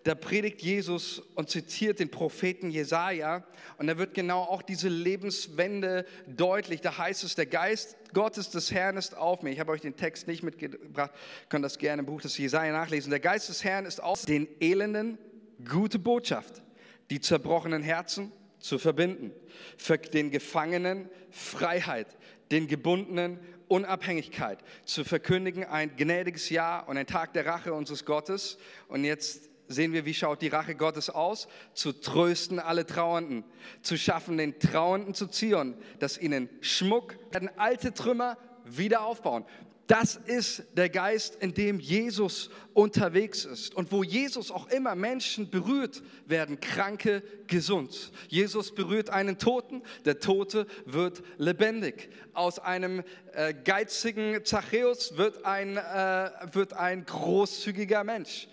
da 0.06 0.15
predigt 0.15 0.63
Jesus 0.63 1.22
und 1.36 1.52
zitiert 1.52 2.00
den 2.00 2.10
Propheten 2.10 2.72
Jesaja. 2.72 3.46
Und 3.78 3.86
da 3.86 4.00
wird 4.00 4.15
genau 4.15 4.41
auch 4.41 4.63
diese 4.63 4.89
Lebenswende 4.89 6.08
deutlich. 6.26 6.82
Da 6.82 6.98
heißt 6.98 7.24
es, 7.26 7.36
der 7.36 7.46
Geist 7.46 7.96
Gottes 8.15 8.50
des 8.50 8.72
Herrn 8.72 8.98
ist 8.98 9.15
auf 9.15 9.43
mir. 9.43 9.52
Ich 9.52 9.60
habe 9.60 9.72
euch 9.72 9.82
den 9.82 9.96
Text 9.96 10.28
nicht 10.28 10.41
mitgebracht, 10.41 11.12
könnt 11.50 11.63
das 11.63 11.78
gerne 11.78 12.00
im 12.00 12.06
Buch 12.08 12.22
des 12.22 12.39
Jesaja 12.39 12.72
nachlesen. 12.74 13.12
Der 13.12 13.20
Geist 13.20 13.50
des 13.50 13.63
Herrn 13.63 13.86
ist 13.86 14.02
auf 14.02 14.26
den 14.26 14.48
Elenden 14.60 15.20
gute 15.63 16.00
Botschaft, 16.00 16.63
die 17.12 17.22
zerbrochenen 17.22 17.84
Herzen 17.84 18.32
zu 18.60 18.80
verbinden, 18.80 19.32
für 19.78 20.00
den 20.00 20.32
Gefangenen 20.32 21.10
Freiheit, 21.30 22.08
den 22.51 22.67
Gebundenen 22.67 23.39
Unabhängigkeit, 23.67 24.60
zu 24.86 25.03
verkündigen 25.03 25.65
ein 25.65 25.95
gnädiges 25.97 26.49
Jahr 26.49 26.88
und 26.88 26.97
ein 26.97 27.07
Tag 27.07 27.33
der 27.33 27.45
Rache 27.45 27.73
unseres 27.73 28.05
Gottes. 28.05 28.57
Und 28.88 29.03
jetzt 29.03 29.49
sehen 29.67 29.91
wir, 29.93 30.05
wie 30.05 30.13
schaut 30.13 30.41
die 30.41 30.47
Rache 30.47 30.75
Gottes 30.75 31.10
aus? 31.10 31.47
Zu 31.73 31.91
trösten 31.91 32.60
alle 32.60 32.86
Trauernden, 32.86 33.43
zu 33.81 33.97
schaffen, 33.97 34.38
den 34.38 34.60
Trauernden 34.60 35.13
zu 35.13 35.27
Zion, 35.27 35.75
dass 35.99 36.17
ihnen 36.17 36.49
Schmuck, 36.62 37.17
werden 37.31 37.49
alte 37.57 37.93
Trümmer 37.93 38.38
wieder 38.63 39.01
aufbauen. 39.01 39.45
Das 39.88 40.17
ist 40.17 40.63
der 40.73 40.89
Geist, 40.89 41.36
in 41.36 41.54
dem 41.54 41.80
Jesus 41.80 42.50
unterwegs 42.73 43.45
ist. 43.45 43.73
Und 43.73 43.89
wo 43.93 44.04
Jesus 44.04 44.52
auch 44.52 44.67
immer 44.67 44.95
Menschen 44.95 45.50
berührt, 45.50 46.04
werden 46.26 46.60
Kranke 46.60 47.23
gesund. 47.47 48.12
Jesus 48.28 48.76
berührt 48.76 49.10
einen 49.10 49.38
Toten, 49.38 49.82
der 50.04 50.19
Tote 50.19 50.67
wird 50.86 51.23
lebendig. 51.38 52.10
Aus 52.34 52.60
einem 52.60 53.02
äh, 53.32 53.54
geizigen 53.54 54.43
Zachäus 54.43 55.15
wird 55.15 55.45
ein, 55.45 55.78
äh, 55.78 56.32
wird 56.52 56.73
ein 56.73 57.06
großzügiger 57.06 58.04
Mensch. 58.04 58.50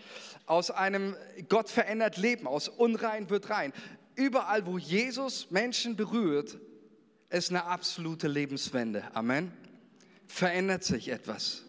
Aus 0.46 0.70
einem 0.70 1.16
Gott 1.48 1.68
verändert 1.68 2.16
Leben, 2.16 2.46
aus 2.46 2.68
Unrein 2.68 3.28
wird 3.28 3.50
rein. 3.50 3.72
Überall, 4.14 4.66
wo 4.66 4.78
Jesus 4.78 5.50
Menschen 5.50 5.96
berührt, 5.96 6.58
ist 7.28 7.50
eine 7.50 7.64
absolute 7.64 8.28
Lebenswende. 8.28 9.02
Amen 9.14 9.63
verändert 10.34 10.82
sich 10.82 11.10
etwas. 11.10 11.62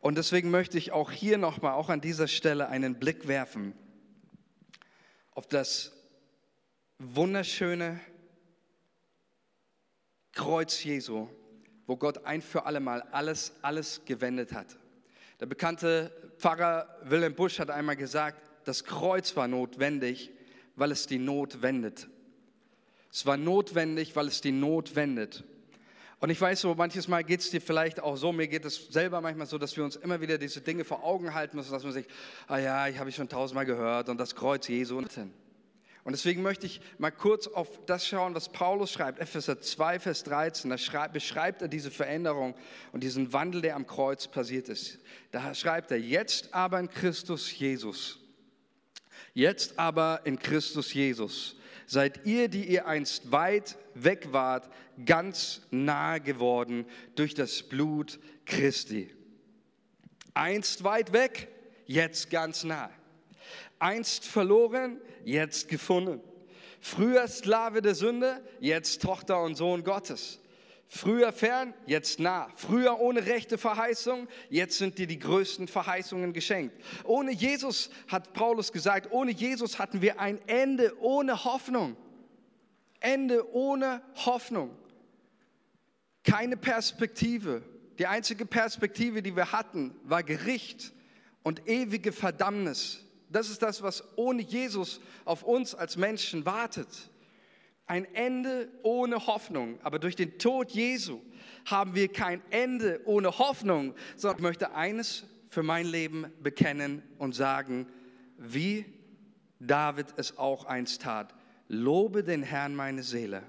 Und 0.00 0.18
deswegen 0.18 0.50
möchte 0.50 0.76
ich 0.76 0.90
auch 0.90 1.12
hier 1.12 1.38
nochmal, 1.38 1.74
auch 1.74 1.88
an 1.88 2.00
dieser 2.00 2.26
Stelle, 2.26 2.68
einen 2.68 2.98
Blick 2.98 3.28
werfen 3.28 3.74
auf 5.30 5.46
das 5.46 5.92
wunderschöne 6.98 8.00
Kreuz 10.32 10.82
Jesu, 10.82 11.28
wo 11.86 11.96
Gott 11.96 12.24
ein 12.24 12.42
für 12.42 12.66
alle 12.66 12.80
Mal 12.80 13.02
alles, 13.02 13.52
alles 13.62 14.04
gewendet 14.04 14.52
hat. 14.52 14.76
Der 15.38 15.46
bekannte 15.46 16.32
Pfarrer 16.38 16.98
Wilhelm 17.04 17.36
Busch 17.36 17.60
hat 17.60 17.70
einmal 17.70 17.96
gesagt, 17.96 18.50
das 18.64 18.82
Kreuz 18.82 19.36
war 19.36 19.46
notwendig, 19.46 20.32
weil 20.74 20.90
es 20.90 21.06
die 21.06 21.20
Not 21.20 21.62
wendet. 21.62 22.08
Es 23.12 23.26
war 23.26 23.36
notwendig, 23.36 24.16
weil 24.16 24.26
es 24.26 24.40
die 24.40 24.50
Not 24.50 24.96
wendet. 24.96 25.44
Und 26.20 26.30
ich 26.30 26.40
weiß 26.40 26.60
so, 26.62 26.74
manches 26.74 27.06
Mal 27.06 27.22
geht 27.22 27.40
es 27.40 27.50
dir 27.50 27.60
vielleicht 27.60 28.00
auch 28.00 28.16
so, 28.16 28.32
mir 28.32 28.48
geht 28.48 28.64
es 28.64 28.88
selber 28.88 29.20
manchmal 29.20 29.46
so, 29.46 29.56
dass 29.56 29.76
wir 29.76 29.84
uns 29.84 29.94
immer 29.94 30.20
wieder 30.20 30.36
diese 30.36 30.60
Dinge 30.60 30.84
vor 30.84 31.04
Augen 31.04 31.32
halten 31.32 31.56
müssen, 31.56 31.70
dass 31.70 31.84
man 31.84 31.92
sich, 31.92 32.06
ah 32.48 32.58
ja, 32.58 32.88
ich 32.88 32.98
habe 32.98 33.08
ich 33.08 33.16
schon 33.16 33.28
tausendmal 33.28 33.66
gehört 33.66 34.08
und 34.08 34.18
das 34.18 34.34
Kreuz 34.34 34.66
Jesu. 34.66 34.98
Und 36.08 36.12
deswegen 36.12 36.42
möchte 36.42 36.66
ich 36.66 36.80
mal 36.98 37.12
kurz 37.12 37.46
auf 37.46 37.68
das 37.86 38.06
schauen, 38.06 38.34
was 38.34 38.48
Paulus 38.48 38.90
schreibt, 38.90 39.20
Epheser 39.20 39.60
2, 39.60 40.00
Vers 40.00 40.24
13. 40.24 40.70
Da 40.70 41.06
beschreibt 41.06 41.62
er 41.62 41.68
diese 41.68 41.90
Veränderung 41.90 42.56
und 42.92 43.04
diesen 43.04 43.32
Wandel, 43.32 43.62
der 43.62 43.76
am 43.76 43.86
Kreuz 43.86 44.26
passiert 44.26 44.68
ist. 44.68 44.98
Da 45.30 45.54
schreibt 45.54 45.90
er, 45.92 45.98
jetzt 46.00 46.52
aber 46.52 46.80
in 46.80 46.88
Christus 46.88 47.56
Jesus. 47.56 48.18
Jetzt 49.34 49.78
aber 49.78 50.22
in 50.24 50.38
Christus 50.38 50.92
Jesus 50.94 51.57
seid 51.88 52.26
ihr, 52.26 52.48
die 52.48 52.66
ihr 52.66 52.86
einst 52.86 53.32
weit 53.32 53.76
weg 53.94 54.28
wart, 54.32 54.70
ganz 55.04 55.62
nahe 55.70 56.20
geworden 56.20 56.84
durch 57.16 57.34
das 57.34 57.62
Blut 57.62 58.20
Christi. 58.44 59.12
Einst 60.34 60.84
weit 60.84 61.12
weg, 61.12 61.48
jetzt 61.86 62.30
ganz 62.30 62.62
nah. 62.62 62.90
Einst 63.78 64.26
verloren, 64.26 65.00
jetzt 65.24 65.68
gefunden. 65.68 66.20
Früher 66.80 67.26
Sklave 67.26 67.80
der 67.80 67.94
Sünde, 67.94 68.40
jetzt 68.60 69.02
Tochter 69.02 69.42
und 69.42 69.56
Sohn 69.56 69.82
Gottes. 69.82 70.40
Früher 70.90 71.32
fern, 71.32 71.74
jetzt 71.84 72.18
nah. 72.18 72.48
Früher 72.56 72.98
ohne 72.98 73.26
rechte 73.26 73.58
Verheißung, 73.58 74.26
jetzt 74.48 74.78
sind 74.78 74.98
dir 74.98 75.06
die 75.06 75.18
größten 75.18 75.68
Verheißungen 75.68 76.32
geschenkt. 76.32 76.82
Ohne 77.04 77.30
Jesus, 77.32 77.90
hat 78.08 78.32
Paulus 78.32 78.72
gesagt, 78.72 79.12
ohne 79.12 79.30
Jesus 79.30 79.78
hatten 79.78 80.00
wir 80.00 80.18
ein 80.18 80.40
Ende 80.46 80.98
ohne 81.00 81.44
Hoffnung. 81.44 81.94
Ende 83.00 83.54
ohne 83.54 84.00
Hoffnung. 84.24 84.76
Keine 86.24 86.56
Perspektive. 86.56 87.62
Die 87.98 88.06
einzige 88.06 88.46
Perspektive, 88.46 89.22
die 89.22 89.36
wir 89.36 89.52
hatten, 89.52 89.94
war 90.04 90.22
Gericht 90.22 90.92
und 91.42 91.68
ewige 91.68 92.12
Verdammnis. 92.12 93.04
Das 93.28 93.50
ist 93.50 93.60
das, 93.62 93.82
was 93.82 94.02
ohne 94.16 94.40
Jesus 94.40 95.02
auf 95.26 95.42
uns 95.42 95.74
als 95.74 95.98
Menschen 95.98 96.46
wartet 96.46 96.88
ein 97.88 98.04
Ende 98.14 98.68
ohne 98.82 99.26
Hoffnung. 99.26 99.78
Aber 99.82 99.98
durch 99.98 100.16
den 100.16 100.38
Tod 100.38 100.70
Jesu 100.70 101.20
haben 101.64 101.94
wir 101.94 102.08
kein 102.08 102.42
Ende 102.50 103.00
ohne 103.04 103.38
Hoffnung, 103.38 103.94
sondern 104.16 104.38
ich 104.38 104.42
möchte 104.42 104.74
eines 104.74 105.24
für 105.48 105.62
mein 105.62 105.86
Leben 105.86 106.26
bekennen 106.42 107.02
und 107.18 107.34
sagen, 107.34 107.86
wie 108.36 108.84
David 109.58 110.06
es 110.16 110.38
auch 110.38 110.66
einst 110.66 111.02
tat. 111.02 111.34
Lobe 111.68 112.22
den 112.22 112.42
Herrn 112.42 112.74
meine 112.74 113.02
Seele 113.02 113.42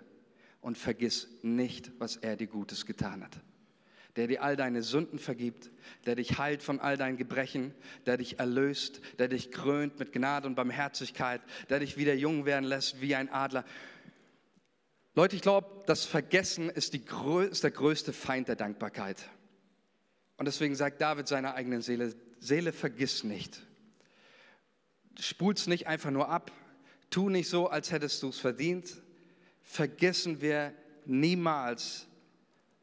und 0.62 0.78
vergiss 0.78 1.28
nicht, 1.42 1.92
was 2.00 2.18
er 2.18 2.36
dir 2.36 2.48
Gutes 2.48 2.86
getan 2.86 3.24
hat. 3.24 3.40
Der 4.16 4.28
dir 4.28 4.44
all 4.44 4.58
deine 4.58 4.82
Sünden 4.82 5.20
vergibt, 5.20 5.70
der 6.06 6.16
dich 6.16 6.38
heilt 6.38 6.64
von 6.64 6.80
all 6.80 6.98
deinen 6.98 7.16
Gebrechen, 7.16 7.74
der 8.06 8.18
dich 8.18 8.40
erlöst, 8.40 9.02
der 9.20 9.28
dich 9.28 9.52
krönt 9.52 10.00
mit 10.00 10.12
Gnade 10.12 10.48
und 10.48 10.56
Barmherzigkeit, 10.56 11.42
der 11.70 11.80
dich 11.80 11.96
wieder 11.96 12.16
jung 12.16 12.46
werden 12.46 12.66
lässt 12.66 13.02
wie 13.02 13.16
ein 13.16 13.30
Adler. 13.32 13.64
Leute, 15.16 15.36
ich 15.36 15.42
glaube, 15.42 15.84
das 15.86 16.06
Vergessen 16.06 16.70
ist, 16.70 16.94
die, 16.94 17.04
ist 17.50 17.64
der 17.64 17.72
größte 17.72 18.14
Feind 18.14 18.48
der 18.48 18.56
Dankbarkeit. 18.56 19.28
Und 20.38 20.46
deswegen 20.46 20.76
sagt 20.76 21.02
David 21.02 21.28
seiner 21.28 21.56
eigenen 21.56 21.82
Seele, 21.82 22.16
Seele, 22.40 22.72
vergiss 22.72 23.24
nicht. 23.24 23.62
Spul's 25.20 25.68
nicht 25.68 25.88
einfach 25.88 26.12
nur 26.12 26.30
ab. 26.30 26.52
Tu 27.10 27.30
nicht 27.30 27.50
so, 27.50 27.68
als 27.68 27.92
hättest 27.92 28.24
du 28.24 28.30
es 28.30 28.40
verdient. 28.40 29.02
Vergessen 29.64 30.42
wir 30.42 30.74
niemals, 31.06 32.08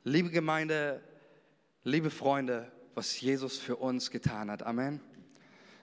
liebe 0.05 0.31
Gemeinde, 0.31 1.01
liebe 1.85 2.11
Freunde, 2.11 2.71
was 2.95 3.21
Jesus 3.21 3.57
für 3.57 3.77
uns 3.77 4.11
getan 4.11 4.51
hat. 4.51 4.65
Amen. 4.65 5.01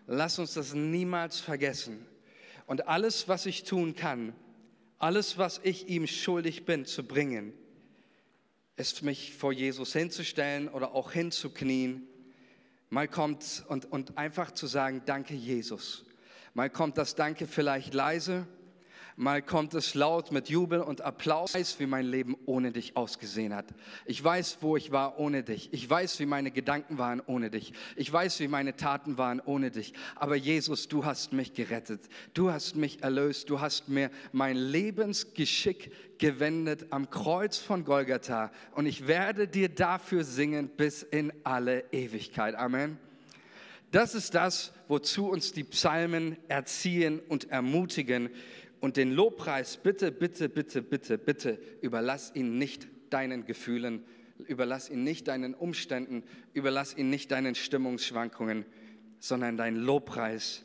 Lass 0.06 0.38
uns 0.38 0.54
das 0.54 0.74
niemals 0.74 1.40
vergessen. 1.40 2.06
Und 2.66 2.88
alles, 2.88 3.28
was 3.28 3.46
ich 3.46 3.64
tun 3.64 3.96
kann, 3.96 4.36
alles, 5.04 5.38
was 5.38 5.60
ich 5.64 5.90
ihm 5.90 6.08
schuldig 6.08 6.64
bin, 6.64 6.86
zu 6.86 7.04
bringen, 7.04 7.52
ist 8.78 9.04
mich 9.04 9.36
vor 9.36 9.52
Jesus 9.52 9.92
hinzustellen 9.92 10.70
oder 10.70 10.96
auch 10.96 11.12
hinzuknien. 11.12 12.08
Mal 12.90 13.10
kommt 13.10 13.66
und, 13.68 13.84
und 13.92 14.18
einfach 14.18 14.52
zu 14.52 14.66
sagen, 14.66 15.02
danke 15.06 15.34
Jesus. 15.34 16.06
Mal 16.54 16.70
kommt 16.70 16.98
das 16.98 17.16
Danke 17.16 17.48
vielleicht 17.48 17.94
leise, 17.94 18.48
Mal 19.16 19.42
kommt 19.44 19.76
es 19.76 19.94
laut 19.94 20.32
mit 20.32 20.50
Jubel 20.50 20.82
und 20.82 21.02
Applaus. 21.02 21.52
Ich 21.52 21.60
weiß, 21.62 21.80
wie 21.80 21.86
mein 21.86 22.06
Leben 22.06 22.36
ohne 22.46 22.72
dich 22.72 22.98
ausgesehen 22.98 23.54
hat. 23.54 23.68
Ich 24.06 24.24
weiß, 24.24 24.58
wo 24.62 24.76
ich 24.76 24.92
war 24.92 25.20
ohne 25.20 25.44
dich. 25.44 25.72
Ich 25.72 25.88
weiß, 25.88 26.20
wie 26.20 26.26
meine 26.26 26.50
Gedanken 26.50 26.98
waren 26.98 27.22
ohne 27.26 27.52
dich. 27.52 27.74
Ich 27.96 28.12
weiß, 28.12 28.40
wie 28.40 28.48
meine 28.48 28.76
Taten 28.76 29.18
waren 29.18 29.40
ohne 29.40 29.70
dich. 29.70 29.94
Aber 30.16 30.36
Jesus, 30.36 30.88
du 30.88 31.06
hast 31.06 31.32
mich 31.32 31.54
gerettet. 31.54 32.02
Du 32.34 32.52
hast 32.52 32.76
mich 32.76 33.04
erlöst. 33.04 33.50
Du 33.52 33.62
hast 33.62 33.88
mir 33.88 34.10
mein 34.32 34.58
Lebensgeschick 34.58 35.92
gewendet 36.18 36.88
am 36.90 37.10
Kreuz 37.12 37.58
von 37.58 37.86
Golgatha. 37.86 38.52
Und 38.74 38.88
ich 38.88 39.08
werde 39.08 39.48
dir 39.48 39.70
dafür 39.70 40.24
singen 40.24 40.70
bis 40.70 41.04
in 41.04 41.32
alle 41.44 41.84
Ewigkeit. 41.92 42.56
Amen. 42.56 42.98
Das 43.92 44.16
ist 44.16 44.34
das, 44.34 44.74
wozu 44.88 45.30
uns 45.30 45.54
die 45.54 45.64
Psalmen 45.64 46.36
erziehen 46.48 47.20
und 47.28 47.52
ermutigen. 47.52 48.32
Und 48.84 48.98
den 48.98 49.14
Lobpreis, 49.14 49.78
bitte, 49.78 50.12
bitte, 50.12 50.50
bitte, 50.50 50.82
bitte, 50.82 51.18
bitte, 51.18 51.58
überlass 51.80 52.36
ihn 52.36 52.58
nicht 52.58 52.86
deinen 53.12 53.46
Gefühlen, 53.46 54.04
überlass 54.46 54.90
ihn 54.90 55.06
nicht 55.06 55.30
deinen 55.30 55.54
Umständen, 55.54 56.22
überlass 56.52 56.94
ihn 56.98 57.10
nicht 57.10 57.32
deinen 57.32 57.56
Stimmungsschwankungen, 57.56 58.66
sondern 59.20 59.56
dein 59.56 59.78
Lobpreis, 59.78 60.64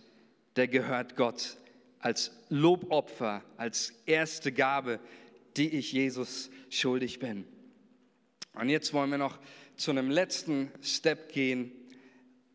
der 0.57 0.67
gehört 0.67 1.15
Gott 1.15 1.59
als 2.01 2.33
Lobopfer, 2.49 3.45
als 3.57 3.95
erste 4.05 4.51
Gabe, 4.51 4.99
die 5.57 5.69
ich 5.69 5.93
Jesus 5.93 6.51
schuldig 6.71 7.21
bin. 7.21 7.45
Und 8.55 8.69
jetzt 8.69 8.93
wollen 8.93 9.13
wir 9.13 9.19
noch 9.19 9.39
zu 9.77 9.93
einem 9.93 10.11
letzten 10.11 10.73
Step 10.83 11.31
gehen, 11.33 11.71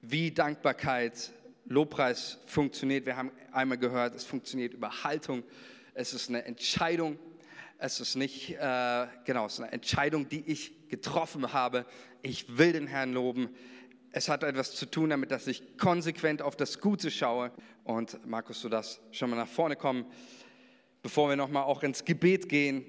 wie 0.02 0.32
Dankbarkeit 0.32 1.32
Lobpreis 1.66 2.40
funktioniert. 2.46 3.06
Wir 3.06 3.16
haben 3.16 3.32
einmal 3.52 3.78
gehört, 3.78 4.16
es 4.16 4.26
funktioniert 4.26 4.74
über 4.74 5.04
Haltung. 5.04 5.44
Es 5.94 6.14
ist 6.14 6.30
eine 6.30 6.46
Entscheidung. 6.46 7.18
Es 7.78 8.00
ist 8.00 8.16
nicht, 8.16 8.52
äh, 8.52 9.08
genau, 9.26 9.46
es 9.46 9.54
ist 9.54 9.60
eine 9.62 9.72
Entscheidung, 9.72 10.30
die 10.30 10.44
ich 10.46 10.90
getroffen 10.90 11.54
habe. 11.54 11.86
Ich 12.22 12.58
will 12.58 12.74
den 12.74 12.88
Herrn 12.88 13.14
loben. 13.14 13.50
Es 14.12 14.30
hat 14.30 14.44
etwas 14.44 14.76
zu 14.76 14.86
tun 14.86 15.10
damit, 15.10 15.32
dass 15.32 15.48
ich 15.48 15.78
konsequent 15.78 16.42
auf 16.42 16.56
das 16.56 16.80
Gute 16.80 17.12
schaue. 17.12 17.52
Und 17.84 18.26
Markus, 18.26 18.62
du 18.62 18.70
darfst 18.70 19.02
schon 19.12 19.30
mal 19.30 19.36
nach 19.36 19.48
vorne 19.48 19.76
kommen, 19.76 20.06
bevor 21.02 21.30
wir 21.30 21.36
nochmal 21.36 21.64
auch 21.64 21.84
ins 21.84 22.06
Gebet 22.06 22.48
gehen. 22.48 22.86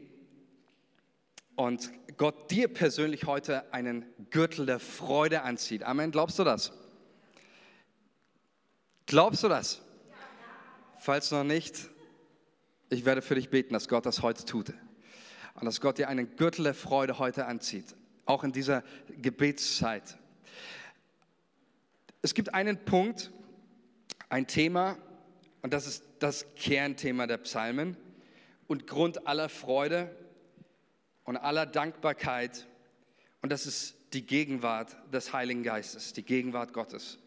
Und 1.56 1.90
Gott 2.16 2.50
dir 2.50 2.68
persönlich 2.68 3.24
heute 3.24 3.72
einen 3.72 4.04
Gürtel 4.30 4.66
der 4.66 4.80
Freude 4.80 5.42
anzieht. 5.42 5.82
Amen. 5.82 6.10
Glaubst 6.10 6.38
du 6.38 6.44
das? 6.44 6.72
Glaubst 9.06 9.42
du 9.42 9.48
das? 9.48 9.82
Falls 10.98 11.30
noch 11.30 11.44
nicht, 11.44 11.90
ich 12.88 13.04
werde 13.04 13.22
für 13.22 13.34
dich 13.34 13.50
beten, 13.50 13.74
dass 13.74 13.88
Gott 13.88 14.06
das 14.06 14.22
heute 14.22 14.44
tut. 14.44 14.72
Und 15.54 15.66
dass 15.66 15.80
Gott 15.80 15.98
dir 15.98 16.08
einen 16.08 16.36
Gürtel 16.36 16.64
der 16.64 16.74
Freude 16.74 17.18
heute 17.18 17.46
anzieht. 17.46 17.94
Auch 18.26 18.44
in 18.44 18.52
dieser 18.52 18.82
Gebetszeit. 19.08 20.16
Es 22.22 22.32
gibt 22.34 22.54
einen 22.54 22.84
Punkt, 22.84 23.30
ein 24.30 24.46
Thema, 24.46 24.96
und 25.60 25.74
das 25.74 25.86
ist 25.86 26.04
das 26.18 26.46
Kernthema 26.56 27.26
der 27.26 27.38
Psalmen 27.38 27.96
und 28.66 28.86
Grund 28.86 29.26
aller 29.26 29.48
Freude 29.48 30.14
und 31.24 31.36
aller 31.36 31.66
Dankbarkeit. 31.66 32.66
Und 33.42 33.50
das 33.50 33.66
ist 33.66 33.94
die 34.14 34.26
Gegenwart 34.26 34.96
des 35.12 35.32
Heiligen 35.32 35.62
Geistes, 35.62 36.12
die 36.14 36.22
Gegenwart 36.22 36.72
Gottes. 36.72 37.18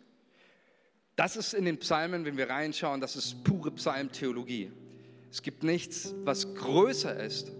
Das 1.17 1.35
ist 1.35 1.55
in 1.55 1.65
den 1.65 1.79
Psalmen, 1.79 2.25
wenn 2.25 2.37
wir 2.37 2.47
reinschauen, 2.47 3.01
das 3.01 3.15
ist 3.15 3.43
pure 3.43 3.71
Psalmtheologie. 3.71 4.71
Es 5.31 5.41
gibt 5.41 5.63
nichts, 5.63 6.13
was 6.23 6.53
größer 6.53 7.19
ist 7.19 7.51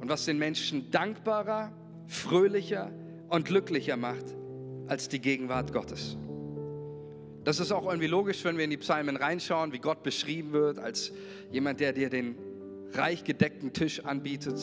und 0.00 0.08
was 0.08 0.24
den 0.24 0.38
Menschen 0.38 0.90
dankbarer, 0.90 1.70
fröhlicher 2.06 2.90
und 3.28 3.44
glücklicher 3.44 3.98
macht 3.98 4.24
als 4.88 5.10
die 5.10 5.20
Gegenwart 5.20 5.74
Gottes. 5.74 6.16
Das 7.44 7.60
ist 7.60 7.72
auch 7.72 7.84
irgendwie 7.84 8.06
logisch, 8.06 8.42
wenn 8.42 8.56
wir 8.56 8.64
in 8.64 8.70
die 8.70 8.78
Psalmen 8.78 9.16
reinschauen, 9.16 9.74
wie 9.74 9.78
Gott 9.78 10.02
beschrieben 10.02 10.52
wird 10.52 10.78
als 10.78 11.12
jemand, 11.50 11.78
der 11.78 11.92
dir 11.92 12.08
den 12.08 12.36
reich 12.94 13.22
gedeckten 13.22 13.74
Tisch 13.74 14.00
anbietet, 14.00 14.58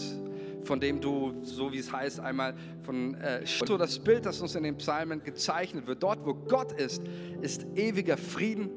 von 0.69 0.79
dem 0.79 1.01
du, 1.01 1.33
so 1.41 1.73
wie 1.73 1.79
es 1.79 1.91
heißt, 1.91 2.19
einmal 2.19 2.53
von 2.83 3.15
äh, 3.15 3.43
so 3.43 3.75
das 3.75 3.97
Bild, 3.97 4.27
das 4.27 4.39
uns 4.39 4.53
in 4.53 4.61
den 4.61 4.77
Psalmen 4.77 5.23
gezeichnet 5.23 5.87
wird. 5.87 6.03
Dort, 6.03 6.23
wo 6.23 6.35
Gott 6.35 6.73
ist, 6.73 7.01
ist 7.41 7.65
ewiger 7.75 8.17
Frieden, 8.17 8.69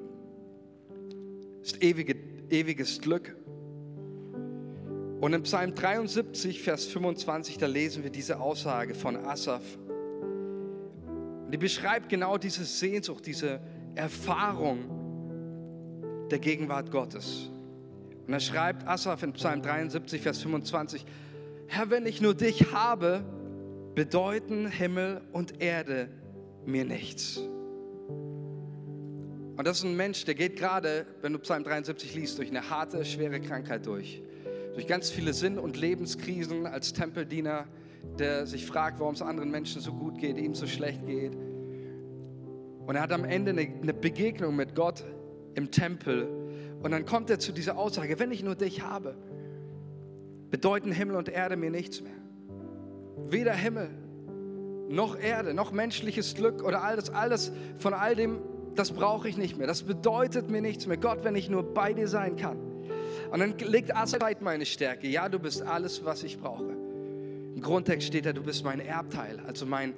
ist 1.60 1.82
ewige, 1.82 2.16
ewiges 2.48 2.98
Glück. 2.98 3.36
Und 5.20 5.34
im 5.34 5.42
Psalm 5.42 5.74
73, 5.74 6.62
Vers 6.62 6.86
25, 6.86 7.58
da 7.58 7.66
lesen 7.66 8.04
wir 8.04 8.10
diese 8.10 8.40
Aussage 8.40 8.94
von 8.94 9.26
Asaf. 9.26 9.62
Die 11.52 11.58
beschreibt 11.58 12.08
genau 12.08 12.38
diese 12.38 12.64
Sehnsucht, 12.64 13.26
diese 13.26 13.60
Erfahrung 13.94 14.88
der 16.30 16.38
Gegenwart 16.38 16.90
Gottes. 16.90 17.50
Und 18.26 18.32
er 18.32 18.40
schreibt 18.40 18.88
Asaf 18.88 19.22
in 19.24 19.34
Psalm 19.34 19.60
73, 19.60 20.22
Vers 20.22 20.40
25, 20.40 21.04
Herr, 21.66 21.90
wenn 21.90 22.06
ich 22.06 22.20
nur 22.20 22.34
dich 22.34 22.72
habe, 22.72 23.24
bedeuten 23.94 24.66
Himmel 24.66 25.20
und 25.32 25.60
Erde 25.62 26.08
mir 26.64 26.84
nichts. 26.84 27.38
Und 29.56 29.66
das 29.66 29.78
ist 29.78 29.84
ein 29.84 29.96
Mensch, 29.96 30.24
der 30.24 30.34
geht 30.34 30.56
gerade, 30.56 31.06
wenn 31.20 31.32
du 31.32 31.38
Psalm 31.38 31.62
73 31.62 32.14
liest, 32.14 32.38
durch 32.38 32.48
eine 32.48 32.70
harte, 32.70 33.04
schwere 33.04 33.40
Krankheit 33.40 33.86
durch. 33.86 34.22
Durch 34.74 34.86
ganz 34.86 35.10
viele 35.10 35.34
Sinn- 35.34 35.58
und 35.58 35.76
Lebenskrisen 35.76 36.66
als 36.66 36.94
Tempeldiener, 36.94 37.66
der 38.18 38.46
sich 38.46 38.64
fragt, 38.66 38.98
warum 38.98 39.14
es 39.14 39.22
anderen 39.22 39.50
Menschen 39.50 39.82
so 39.82 39.92
gut 39.92 40.18
geht, 40.18 40.38
ihm 40.38 40.54
so 40.54 40.66
schlecht 40.66 41.06
geht. 41.06 41.36
Und 42.86 42.96
er 42.96 43.02
hat 43.02 43.12
am 43.12 43.24
Ende 43.24 43.50
eine, 43.50 43.94
Begegnung 43.94 44.56
mit 44.56 44.74
Gott 44.74 45.04
im 45.54 45.70
Tempel. 45.70 46.26
Und 46.82 46.90
dann 46.90 47.04
kommt 47.04 47.30
er 47.30 47.38
zu 47.38 47.52
dieser 47.52 47.76
Aussage, 47.76 48.18
wenn 48.18 48.32
ich 48.32 48.42
nur 48.42 48.56
dich 48.56 48.82
habe, 48.82 49.14
bedeuten 50.52 50.92
Himmel 50.92 51.16
und 51.16 51.30
Erde 51.30 51.56
mir 51.56 51.70
nichts 51.70 52.02
mehr. 52.02 52.12
Weder 53.26 53.54
Himmel 53.54 53.88
noch 54.88 55.18
Erde, 55.18 55.54
noch 55.54 55.72
menschliches 55.72 56.34
Glück 56.34 56.62
oder 56.62 56.84
alles, 56.84 57.08
alles 57.08 57.52
von 57.78 57.94
all 57.94 58.14
dem, 58.14 58.38
das 58.74 58.92
brauche 58.92 59.28
ich 59.28 59.38
nicht 59.38 59.56
mehr. 59.56 59.66
Das 59.66 59.82
bedeutet 59.82 60.50
mir 60.50 60.60
nichts 60.60 60.86
mehr. 60.86 60.98
Gott, 60.98 61.24
wenn 61.24 61.34
ich 61.34 61.48
nur 61.48 61.62
bei 61.62 61.94
dir 61.94 62.06
sein 62.06 62.36
kann. 62.36 62.58
Und 63.30 63.40
dann 63.40 63.56
legt 63.58 63.96
Asad 63.96 64.42
meine 64.42 64.66
Stärke. 64.66 65.08
Ja, 65.08 65.30
du 65.30 65.38
bist 65.38 65.62
alles, 65.62 66.04
was 66.04 66.22
ich 66.22 66.38
brauche. 66.38 66.76
Im 67.54 67.62
Grundtext 67.62 68.08
steht 68.08 68.26
da, 68.26 68.34
du 68.34 68.42
bist 68.42 68.62
mein 68.62 68.80
Erbteil, 68.80 69.40
also 69.46 69.64
mein, 69.64 69.94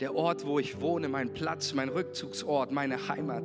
der 0.00 0.14
Ort, 0.14 0.46
wo 0.46 0.58
ich 0.58 0.80
wohne, 0.80 1.08
mein 1.08 1.34
Platz, 1.34 1.74
mein 1.74 1.90
Rückzugsort, 1.90 2.72
meine 2.72 3.08
Heimat. 3.08 3.44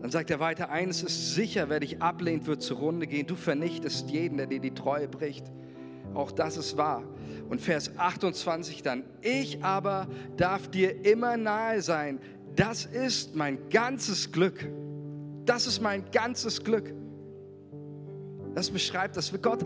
Dann 0.00 0.10
sagt 0.10 0.30
er 0.30 0.40
weiter, 0.40 0.70
eines 0.70 1.02
ist 1.02 1.34
sicher, 1.34 1.68
wer 1.68 1.80
dich 1.80 2.00
ablehnt, 2.00 2.46
wird 2.46 2.62
zugrunde 2.62 3.06
gehen. 3.06 3.26
Du 3.26 3.36
vernichtest 3.36 4.10
jeden, 4.10 4.38
der 4.38 4.46
dir 4.46 4.60
die 4.60 4.72
Treue 4.72 5.08
bricht. 5.08 5.44
Auch 6.14 6.32
das 6.32 6.56
ist 6.56 6.76
wahr. 6.76 7.04
Und 7.48 7.60
Vers 7.60 7.98
28 7.98 8.82
dann, 8.82 9.04
ich 9.20 9.62
aber 9.62 10.08
darf 10.36 10.68
dir 10.68 11.04
immer 11.04 11.36
nahe 11.36 11.82
sein. 11.82 12.18
Das 12.56 12.86
ist 12.86 13.36
mein 13.36 13.68
ganzes 13.68 14.32
Glück. 14.32 14.66
Das 15.44 15.66
ist 15.66 15.80
mein 15.80 16.10
ganzes 16.10 16.64
Glück. 16.64 16.92
Das 18.54 18.70
beschreibt, 18.70 19.16
dass 19.16 19.32
wir 19.32 19.38
Gott, 19.38 19.64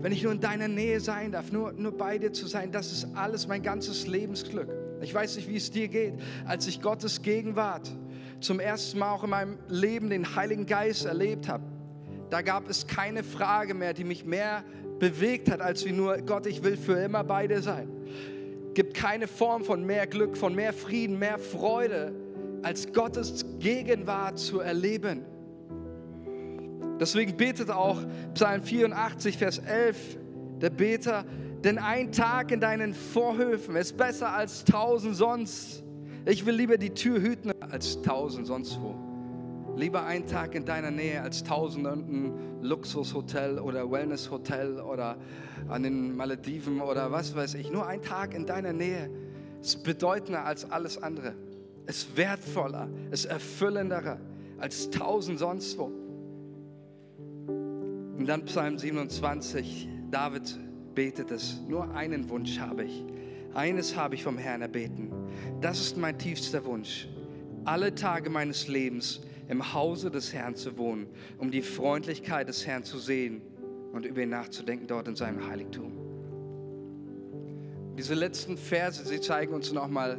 wenn 0.00 0.12
ich 0.12 0.22
nur 0.22 0.32
in 0.32 0.40
deiner 0.40 0.68
Nähe 0.68 1.00
sein 1.00 1.32
darf, 1.32 1.52
nur, 1.52 1.72
nur 1.72 1.96
bei 1.96 2.18
dir 2.18 2.32
zu 2.32 2.46
sein, 2.46 2.72
das 2.72 2.92
ist 2.92 3.06
alles 3.14 3.46
mein 3.46 3.62
ganzes 3.62 4.06
Lebensglück. 4.06 4.68
Ich 5.00 5.14
weiß 5.14 5.36
nicht, 5.36 5.48
wie 5.48 5.56
es 5.56 5.70
dir 5.70 5.88
geht, 5.88 6.14
als 6.44 6.66
ich 6.66 6.80
Gottes 6.80 7.22
Gegenwart 7.22 7.90
zum 8.42 8.60
ersten 8.60 8.98
Mal 8.98 9.12
auch 9.12 9.24
in 9.24 9.30
meinem 9.30 9.58
Leben 9.68 10.10
den 10.10 10.34
Heiligen 10.36 10.66
Geist 10.66 11.06
erlebt 11.06 11.48
habe. 11.48 11.64
Da 12.30 12.42
gab 12.42 12.68
es 12.68 12.86
keine 12.86 13.22
Frage 13.22 13.74
mehr, 13.74 13.92
die 13.92 14.04
mich 14.04 14.24
mehr 14.24 14.64
bewegt 14.98 15.50
hat, 15.50 15.60
als 15.60 15.84
wie 15.84 15.92
nur, 15.92 16.18
Gott, 16.18 16.46
ich 16.46 16.62
will 16.62 16.76
für 16.76 16.94
immer 16.94 17.24
bei 17.24 17.46
dir 17.46 17.60
sein. 17.60 17.88
Gibt 18.74 18.94
keine 18.94 19.28
Form 19.28 19.64
von 19.64 19.84
mehr 19.84 20.06
Glück, 20.06 20.36
von 20.36 20.54
mehr 20.54 20.72
Frieden, 20.72 21.18
mehr 21.18 21.38
Freude, 21.38 22.14
als 22.62 22.92
Gottes 22.92 23.44
Gegenwart 23.58 24.38
zu 24.38 24.60
erleben. 24.60 25.24
Deswegen 27.00 27.36
betet 27.36 27.70
auch 27.70 27.98
Psalm 28.34 28.62
84, 28.62 29.36
Vers 29.36 29.58
11, 29.58 30.16
der 30.60 30.70
Beter, 30.70 31.24
denn 31.64 31.78
ein 31.78 32.12
Tag 32.12 32.50
in 32.52 32.60
deinen 32.60 32.94
Vorhöfen 32.94 33.76
ist 33.76 33.96
besser 33.96 34.32
als 34.32 34.64
tausend 34.64 35.16
sonst. 35.16 35.82
Ich 36.24 36.46
will 36.46 36.54
lieber 36.54 36.78
die 36.78 36.90
Tür 36.90 37.20
hüten 37.20 37.52
als 37.60 38.00
tausend 38.02 38.46
sonst 38.46 38.78
wo. 38.80 38.94
Lieber 39.76 40.04
ein 40.04 40.26
Tag 40.26 40.54
in 40.54 40.64
deiner 40.64 40.90
Nähe 40.90 41.20
als 41.20 41.42
tausend 41.42 41.86
in 41.86 41.92
einem 41.92 42.32
Luxushotel 42.60 43.58
oder 43.58 43.90
Wellnesshotel 43.90 44.80
oder 44.80 45.16
an 45.68 45.82
den 45.82 46.14
Malediven 46.14 46.80
oder 46.80 47.10
was 47.10 47.34
weiß 47.34 47.54
ich. 47.54 47.72
Nur 47.72 47.86
ein 47.86 48.02
Tag 48.02 48.34
in 48.34 48.46
deiner 48.46 48.72
Nähe 48.72 49.10
ist 49.60 49.82
bedeutender 49.82 50.44
als 50.44 50.70
alles 50.70 51.02
andere. 51.02 51.34
Ist 51.86 52.16
wertvoller, 52.16 52.88
ist 53.10 53.24
erfüllenderer 53.24 54.18
als 54.58 54.90
tausend 54.90 55.40
sonst 55.40 55.76
wo. 55.76 55.90
Und 58.16 58.26
dann 58.26 58.44
Psalm 58.44 58.78
27, 58.78 59.88
David 60.10 60.56
betet 60.94 61.32
es, 61.32 61.60
nur 61.66 61.92
einen 61.94 62.28
Wunsch 62.28 62.60
habe 62.60 62.84
ich. 62.84 63.04
Eines 63.54 63.96
habe 63.96 64.14
ich 64.14 64.22
vom 64.22 64.38
Herrn 64.38 64.62
erbeten. 64.62 65.10
Das 65.60 65.80
ist 65.80 65.96
mein 65.96 66.18
tiefster 66.18 66.64
Wunsch. 66.64 67.08
Alle 67.64 67.94
Tage 67.94 68.30
meines 68.30 68.68
Lebens 68.68 69.20
im 69.48 69.74
Hause 69.74 70.10
des 70.10 70.32
Herrn 70.32 70.56
zu 70.56 70.76
wohnen, 70.78 71.06
um 71.38 71.50
die 71.50 71.62
Freundlichkeit 71.62 72.48
des 72.48 72.66
Herrn 72.66 72.84
zu 72.84 72.98
sehen 72.98 73.42
und 73.92 74.06
über 74.06 74.22
ihn 74.22 74.30
nachzudenken 74.30 74.86
dort 74.86 75.08
in 75.08 75.16
seinem 75.16 75.46
Heiligtum. 75.46 75.92
Diese 77.98 78.14
letzten 78.14 78.56
Verse, 78.56 79.04
sie 79.04 79.20
zeigen 79.20 79.52
uns 79.52 79.72
nochmal 79.72 80.18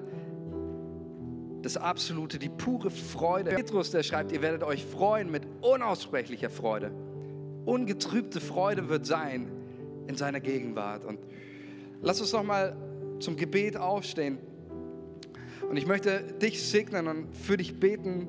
das 1.63 1.77
absolute, 1.77 2.37
die 2.37 2.49
pure 2.49 2.91
Freude. 2.91 3.51
Petrus, 3.51 3.89
der 3.91 4.03
schreibt, 4.03 4.31
ihr 4.31 4.41
werdet 4.41 4.63
euch 4.63 4.85
freuen 4.85 5.31
mit 5.31 5.43
unaussprechlicher 5.61 6.49
Freude 6.49 6.91
ungetrübte 7.65 8.41
Freude 8.41 8.89
wird 8.89 9.05
sein 9.05 9.51
in 10.07 10.15
seiner 10.15 10.39
Gegenwart. 10.39 11.05
Und 11.05 11.19
lass 12.01 12.19
uns 12.21 12.33
noch 12.33 12.43
mal 12.43 12.75
zum 13.23 13.37
Gebet 13.37 13.77
aufstehen. 13.77 14.37
Und 15.69 15.77
ich 15.77 15.87
möchte 15.87 16.21
dich 16.41 16.61
segnen 16.61 17.07
und 17.07 17.35
für 17.35 17.57
dich 17.57 17.79
beten 17.79 18.27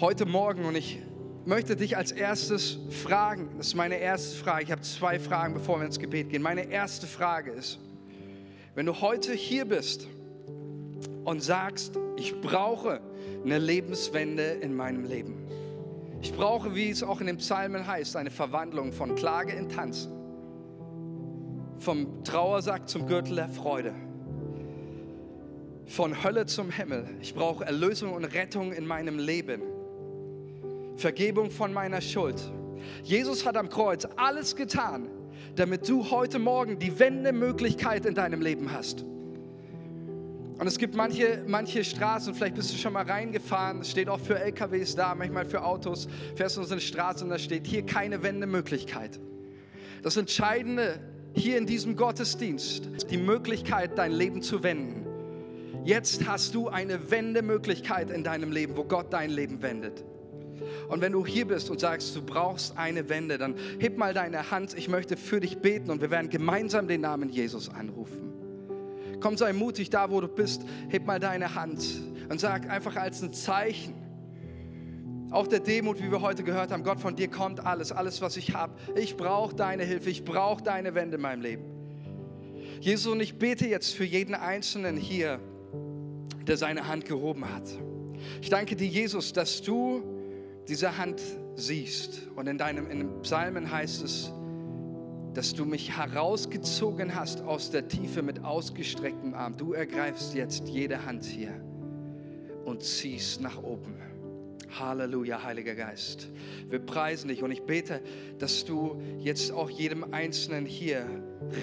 heute 0.00 0.26
Morgen. 0.26 0.64
Und 0.64 0.76
ich 0.76 0.98
möchte 1.44 1.76
dich 1.76 1.96
als 1.96 2.12
erstes 2.12 2.78
fragen, 2.90 3.48
das 3.56 3.68
ist 3.68 3.74
meine 3.74 3.98
erste 3.98 4.36
Frage. 4.36 4.64
Ich 4.64 4.72
habe 4.72 4.82
zwei 4.82 5.18
Fragen, 5.18 5.54
bevor 5.54 5.78
wir 5.78 5.86
ins 5.86 5.98
Gebet 5.98 6.30
gehen. 6.30 6.42
Meine 6.42 6.70
erste 6.70 7.06
Frage 7.06 7.52
ist, 7.52 7.78
wenn 8.74 8.84
du 8.84 9.00
heute 9.00 9.32
hier 9.32 9.64
bist 9.64 10.06
und 11.24 11.42
sagst, 11.42 11.98
ich 12.16 12.40
brauche 12.40 13.00
eine 13.44 13.58
Lebenswende 13.58 14.42
in 14.42 14.74
meinem 14.74 15.04
Leben. 15.04 15.46
Ich 16.20 16.32
brauche, 16.32 16.74
wie 16.74 16.90
es 16.90 17.02
auch 17.02 17.20
in 17.20 17.26
den 17.26 17.36
Psalmen 17.36 17.86
heißt, 17.86 18.16
eine 18.16 18.30
Verwandlung 18.30 18.92
von 18.92 19.14
Klage 19.14 19.52
in 19.52 19.68
Tanz, 19.68 20.08
vom 21.78 22.24
Trauersack 22.24 22.88
zum 22.88 23.06
Gürtel 23.06 23.36
der 23.36 23.48
Freude, 23.48 23.94
von 25.86 26.22
Hölle 26.24 26.46
zum 26.46 26.70
Himmel. 26.70 27.08
Ich 27.20 27.34
brauche 27.34 27.64
Erlösung 27.64 28.12
und 28.12 28.24
Rettung 28.24 28.72
in 28.72 28.86
meinem 28.86 29.18
Leben, 29.18 29.62
Vergebung 30.96 31.50
von 31.50 31.72
meiner 31.72 32.00
Schuld. 32.00 32.40
Jesus 33.02 33.44
hat 33.44 33.56
am 33.56 33.68
Kreuz 33.68 34.06
alles 34.16 34.56
getan, 34.56 35.08
damit 35.54 35.88
du 35.88 36.10
heute 36.10 36.38
Morgen 36.38 36.78
die 36.78 36.98
Wendemöglichkeit 36.98 38.06
in 38.06 38.14
deinem 38.14 38.40
Leben 38.40 38.72
hast. 38.72 39.04
Und 40.58 40.66
es 40.66 40.78
gibt 40.78 40.94
manche, 40.94 41.44
manche 41.46 41.84
Straßen, 41.84 42.34
vielleicht 42.34 42.54
bist 42.54 42.72
du 42.72 42.78
schon 42.78 42.94
mal 42.94 43.04
reingefahren, 43.04 43.80
es 43.80 43.90
steht 43.90 44.08
auch 44.08 44.20
für 44.20 44.38
LKWs 44.38 44.94
da, 44.94 45.14
manchmal 45.14 45.44
für 45.44 45.62
Autos, 45.62 46.08
fährst 46.34 46.56
du 46.56 46.62
uns 46.62 46.72
eine 46.72 46.80
Straße 46.80 47.24
und 47.24 47.30
da 47.30 47.38
steht 47.38 47.66
hier 47.66 47.84
keine 47.84 48.22
Wendemöglichkeit. 48.22 49.20
Das 50.02 50.16
Entscheidende 50.16 50.98
hier 51.36 51.58
in 51.58 51.66
diesem 51.66 51.96
Gottesdienst 51.96 53.10
die 53.10 53.18
Möglichkeit, 53.18 53.98
dein 53.98 54.12
Leben 54.12 54.42
zu 54.42 54.62
wenden. 54.62 55.06
Jetzt 55.84 56.26
hast 56.26 56.54
du 56.54 56.68
eine 56.68 57.10
Wendemöglichkeit 57.10 58.10
in 58.10 58.24
deinem 58.24 58.50
Leben, 58.50 58.76
wo 58.76 58.84
Gott 58.84 59.12
dein 59.12 59.30
Leben 59.30 59.62
wendet. 59.62 60.04
Und 60.88 61.00
wenn 61.00 61.12
du 61.12 61.24
hier 61.24 61.46
bist 61.46 61.70
und 61.70 61.78
sagst, 61.78 62.16
du 62.16 62.22
brauchst 62.22 62.76
eine 62.76 63.08
Wende, 63.08 63.38
dann 63.38 63.54
heb 63.78 63.98
mal 63.98 64.14
deine 64.14 64.50
Hand. 64.50 64.74
Ich 64.76 64.88
möchte 64.88 65.16
für 65.16 65.40
dich 65.40 65.58
beten 65.58 65.90
und 65.90 66.00
wir 66.00 66.10
werden 66.10 66.30
gemeinsam 66.30 66.88
den 66.88 67.02
Namen 67.02 67.28
Jesus 67.28 67.68
anrufen. 67.68 68.32
Komm, 69.20 69.36
sei 69.36 69.52
mutig 69.52 69.90
da, 69.90 70.10
wo 70.10 70.20
du 70.20 70.28
bist. 70.28 70.62
Heb 70.88 71.06
mal 71.06 71.20
deine 71.20 71.54
Hand 71.54 71.84
und 72.28 72.40
sag 72.40 72.68
einfach 72.70 72.96
als 72.96 73.22
ein 73.22 73.32
Zeichen, 73.32 73.94
auch 75.36 75.46
der 75.46 75.60
Demut, 75.60 76.02
wie 76.02 76.10
wir 76.10 76.22
heute 76.22 76.42
gehört 76.42 76.72
haben, 76.72 76.82
Gott, 76.82 76.98
von 76.98 77.14
dir 77.14 77.28
kommt 77.28 77.64
alles, 77.64 77.92
alles, 77.92 78.22
was 78.22 78.38
ich 78.38 78.54
habe. 78.54 78.72
Ich 78.96 79.18
brauche 79.18 79.54
deine 79.54 79.84
Hilfe, 79.84 80.08
ich 80.08 80.24
brauche 80.24 80.62
deine 80.62 80.94
Wende 80.94 81.16
in 81.16 81.22
meinem 81.22 81.42
Leben. 81.42 81.64
Jesus, 82.80 83.12
und 83.12 83.20
ich 83.20 83.38
bete 83.38 83.66
jetzt 83.66 83.94
für 83.94 84.04
jeden 84.04 84.34
Einzelnen 84.34 84.96
hier, 84.96 85.38
der 86.46 86.56
seine 86.56 86.88
Hand 86.88 87.04
gehoben 87.04 87.52
hat. 87.52 87.64
Ich 88.40 88.48
danke 88.48 88.76
dir, 88.76 88.88
Jesus, 88.88 89.34
dass 89.34 89.60
du 89.60 90.02
diese 90.68 90.96
Hand 90.96 91.20
siehst. 91.54 92.28
Und 92.34 92.46
in 92.46 92.56
deinem 92.56 92.90
in 92.90 93.20
Psalmen 93.20 93.70
heißt 93.70 94.04
es, 94.04 94.32
dass 95.34 95.52
du 95.52 95.66
mich 95.66 95.98
herausgezogen 95.98 97.14
hast 97.14 97.42
aus 97.42 97.70
der 97.70 97.88
Tiefe 97.88 98.22
mit 98.22 98.42
ausgestrecktem 98.42 99.34
Arm. 99.34 99.54
Du 99.58 99.74
ergreifst 99.74 100.34
jetzt 100.34 100.66
jede 100.66 101.04
Hand 101.04 101.26
hier 101.26 101.52
und 102.64 102.82
ziehst 102.82 103.42
nach 103.42 103.62
oben. 103.62 104.05
Halleluja, 104.78 105.42
Heiliger 105.42 105.74
Geist. 105.74 106.28
Wir 106.68 106.78
preisen 106.78 107.28
dich 107.28 107.42
und 107.42 107.50
ich 107.50 107.62
bete, 107.62 108.00
dass 108.38 108.64
du 108.64 109.00
jetzt 109.18 109.52
auch 109.52 109.70
jedem 109.70 110.12
Einzelnen 110.12 110.66
hier 110.66 111.06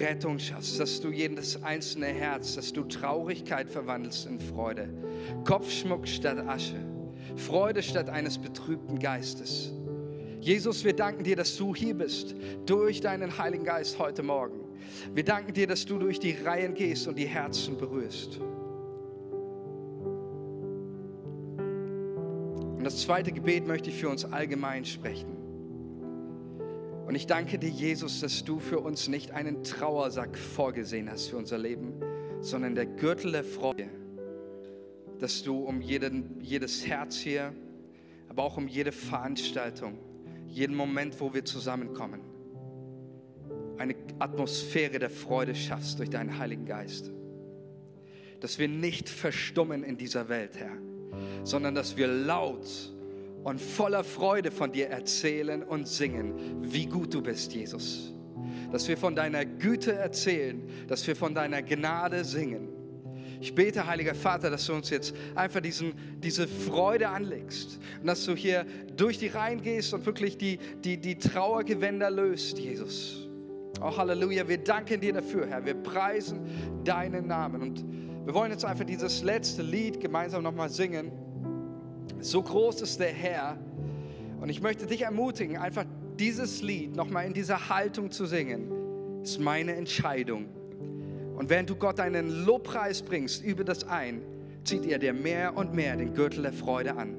Rettung 0.00 0.38
schaffst, 0.38 0.80
dass 0.80 1.00
du 1.00 1.10
jedes 1.10 1.62
einzelne 1.62 2.06
Herz, 2.06 2.54
dass 2.54 2.72
du 2.72 2.84
Traurigkeit 2.84 3.70
verwandelst 3.70 4.26
in 4.26 4.40
Freude, 4.40 4.88
Kopfschmuck 5.44 6.08
statt 6.08 6.38
Asche, 6.38 6.80
Freude 7.36 7.82
statt 7.82 8.08
eines 8.08 8.38
betrübten 8.38 8.98
Geistes. 8.98 9.72
Jesus, 10.40 10.84
wir 10.84 10.94
danken 10.94 11.24
dir, 11.24 11.36
dass 11.36 11.56
du 11.56 11.74
hier 11.74 11.94
bist, 11.94 12.34
durch 12.66 13.00
deinen 13.00 13.38
Heiligen 13.38 13.64
Geist 13.64 13.98
heute 13.98 14.22
Morgen. 14.22 14.60
Wir 15.14 15.24
danken 15.24 15.54
dir, 15.54 15.66
dass 15.66 15.86
du 15.86 15.98
durch 15.98 16.20
die 16.20 16.32
Reihen 16.32 16.74
gehst 16.74 17.08
und 17.08 17.18
die 17.18 17.26
Herzen 17.26 17.78
berührst. 17.78 18.40
Und 22.84 22.92
das 22.92 23.00
zweite 23.00 23.32
Gebet 23.32 23.66
möchte 23.66 23.88
ich 23.88 23.96
für 23.96 24.10
uns 24.10 24.26
allgemein 24.26 24.84
sprechen. 24.84 25.38
Und 27.06 27.14
ich 27.14 27.26
danke 27.26 27.58
dir, 27.58 27.70
Jesus, 27.70 28.20
dass 28.20 28.44
du 28.44 28.58
für 28.58 28.78
uns 28.78 29.08
nicht 29.08 29.30
einen 29.30 29.64
Trauersack 29.64 30.36
vorgesehen 30.36 31.10
hast 31.10 31.28
für 31.28 31.38
unser 31.38 31.56
Leben, 31.56 31.94
sondern 32.42 32.74
der 32.74 32.84
Gürtel 32.84 33.32
der 33.32 33.42
Freude, 33.42 33.88
dass 35.18 35.42
du 35.42 35.60
um 35.60 35.80
jeden, 35.80 36.38
jedes 36.42 36.86
Herz 36.86 37.16
hier, 37.16 37.54
aber 38.28 38.42
auch 38.42 38.58
um 38.58 38.68
jede 38.68 38.92
Veranstaltung, 38.92 39.96
jeden 40.46 40.76
Moment, 40.76 41.18
wo 41.22 41.32
wir 41.32 41.46
zusammenkommen, 41.46 42.20
eine 43.78 43.94
Atmosphäre 44.18 44.98
der 44.98 45.08
Freude 45.08 45.54
schaffst 45.54 46.00
durch 46.00 46.10
deinen 46.10 46.36
Heiligen 46.36 46.66
Geist. 46.66 47.10
Dass 48.40 48.58
wir 48.58 48.68
nicht 48.68 49.08
verstummen 49.08 49.84
in 49.84 49.96
dieser 49.96 50.28
Welt, 50.28 50.58
Herr, 50.58 50.76
sondern 51.42 51.74
dass 51.74 51.96
wir 51.96 52.06
laut 52.06 52.66
und 53.42 53.60
voller 53.60 54.04
Freude 54.04 54.50
von 54.50 54.72
dir 54.72 54.88
erzählen 54.88 55.62
und 55.62 55.86
singen, 55.86 56.62
wie 56.62 56.86
gut 56.86 57.12
du 57.14 57.22
bist, 57.22 57.52
Jesus. 57.52 58.12
Dass 58.72 58.88
wir 58.88 58.96
von 58.96 59.14
deiner 59.14 59.44
Güte 59.44 59.92
erzählen, 59.92 60.62
dass 60.88 61.06
wir 61.06 61.14
von 61.14 61.34
deiner 61.34 61.62
Gnade 61.62 62.24
singen 62.24 62.74
ich 63.44 63.54
bete, 63.54 63.86
Heiliger 63.86 64.14
Vater, 64.14 64.48
dass 64.48 64.64
du 64.64 64.72
uns 64.72 64.88
jetzt 64.88 65.14
einfach 65.34 65.60
diesen, 65.60 65.92
diese 66.18 66.48
Freude 66.48 67.10
anlegst 67.10 67.78
und 68.00 68.06
dass 68.06 68.24
du 68.24 68.34
hier 68.34 68.64
durch 68.96 69.18
die 69.18 69.26
Reihen 69.26 69.60
gehst 69.60 69.92
und 69.92 70.06
wirklich 70.06 70.38
die, 70.38 70.58
die, 70.82 70.96
die 70.96 71.18
Trauergewänder 71.18 72.10
löst, 72.10 72.58
Jesus. 72.58 73.28
Oh, 73.82 73.94
Halleluja, 73.94 74.48
wir 74.48 74.56
danken 74.56 74.98
dir 74.98 75.12
dafür, 75.12 75.46
Herr. 75.46 75.62
Wir 75.62 75.74
preisen 75.74 76.40
deinen 76.84 77.26
Namen. 77.26 77.60
Und 77.60 77.84
wir 78.24 78.32
wollen 78.32 78.50
jetzt 78.50 78.64
einfach 78.64 78.84
dieses 78.86 79.22
letzte 79.22 79.62
Lied 79.62 80.00
gemeinsam 80.00 80.42
nochmal 80.42 80.70
singen. 80.70 81.12
So 82.20 82.42
groß 82.42 82.80
ist 82.80 82.98
der 82.98 83.12
Herr. 83.12 83.58
Und 84.40 84.48
ich 84.48 84.62
möchte 84.62 84.86
dich 84.86 85.02
ermutigen, 85.02 85.58
einfach 85.58 85.84
dieses 86.18 86.62
Lied 86.62 86.96
nochmal 86.96 87.26
in 87.26 87.34
dieser 87.34 87.68
Haltung 87.68 88.10
zu 88.10 88.24
singen. 88.24 89.22
Ist 89.22 89.40
meine 89.40 89.74
Entscheidung. 89.74 90.46
Und 91.36 91.50
während 91.50 91.68
du 91.68 91.76
Gott 91.76 92.00
einen 92.00 92.46
Lobpreis 92.46 93.02
bringst, 93.02 93.44
übe 93.44 93.62
das 93.62 93.84
ein, 93.84 94.22
zieht 94.64 94.86
er 94.86 94.98
dir 94.98 95.12
mehr 95.12 95.54
und 95.54 95.74
mehr 95.74 95.94
den 95.96 96.14
Gürtel 96.14 96.44
der 96.44 96.52
Freude 96.54 96.96
an. 96.96 97.16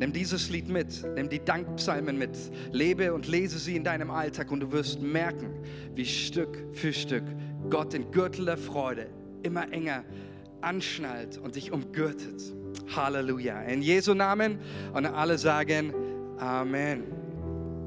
Nimm 0.00 0.12
dieses 0.12 0.50
Lied 0.50 0.68
mit, 0.68 1.04
nimm 1.14 1.28
die 1.28 1.44
Dankpsalmen 1.44 2.18
mit, 2.18 2.36
lebe 2.72 3.14
und 3.14 3.28
lese 3.28 3.60
sie 3.60 3.76
in 3.76 3.84
deinem 3.84 4.10
Alltag 4.10 4.50
und 4.50 4.58
du 4.58 4.72
wirst 4.72 5.00
merken, 5.00 5.50
wie 5.94 6.04
Stück 6.04 6.58
für 6.72 6.92
Stück 6.92 7.22
Gott 7.70 7.92
den 7.92 8.10
Gürtel 8.10 8.46
der 8.46 8.58
Freude 8.58 9.06
immer 9.44 9.72
enger 9.72 10.04
anschnallt 10.60 11.38
und 11.38 11.56
dich 11.56 11.72
umgürtet. 11.72 12.42
Halleluja. 12.94 13.62
In 13.62 13.82
Jesu 13.82 14.14
Namen 14.14 14.58
und 14.92 15.06
alle 15.06 15.38
sagen 15.38 15.92
Amen. 16.38 17.23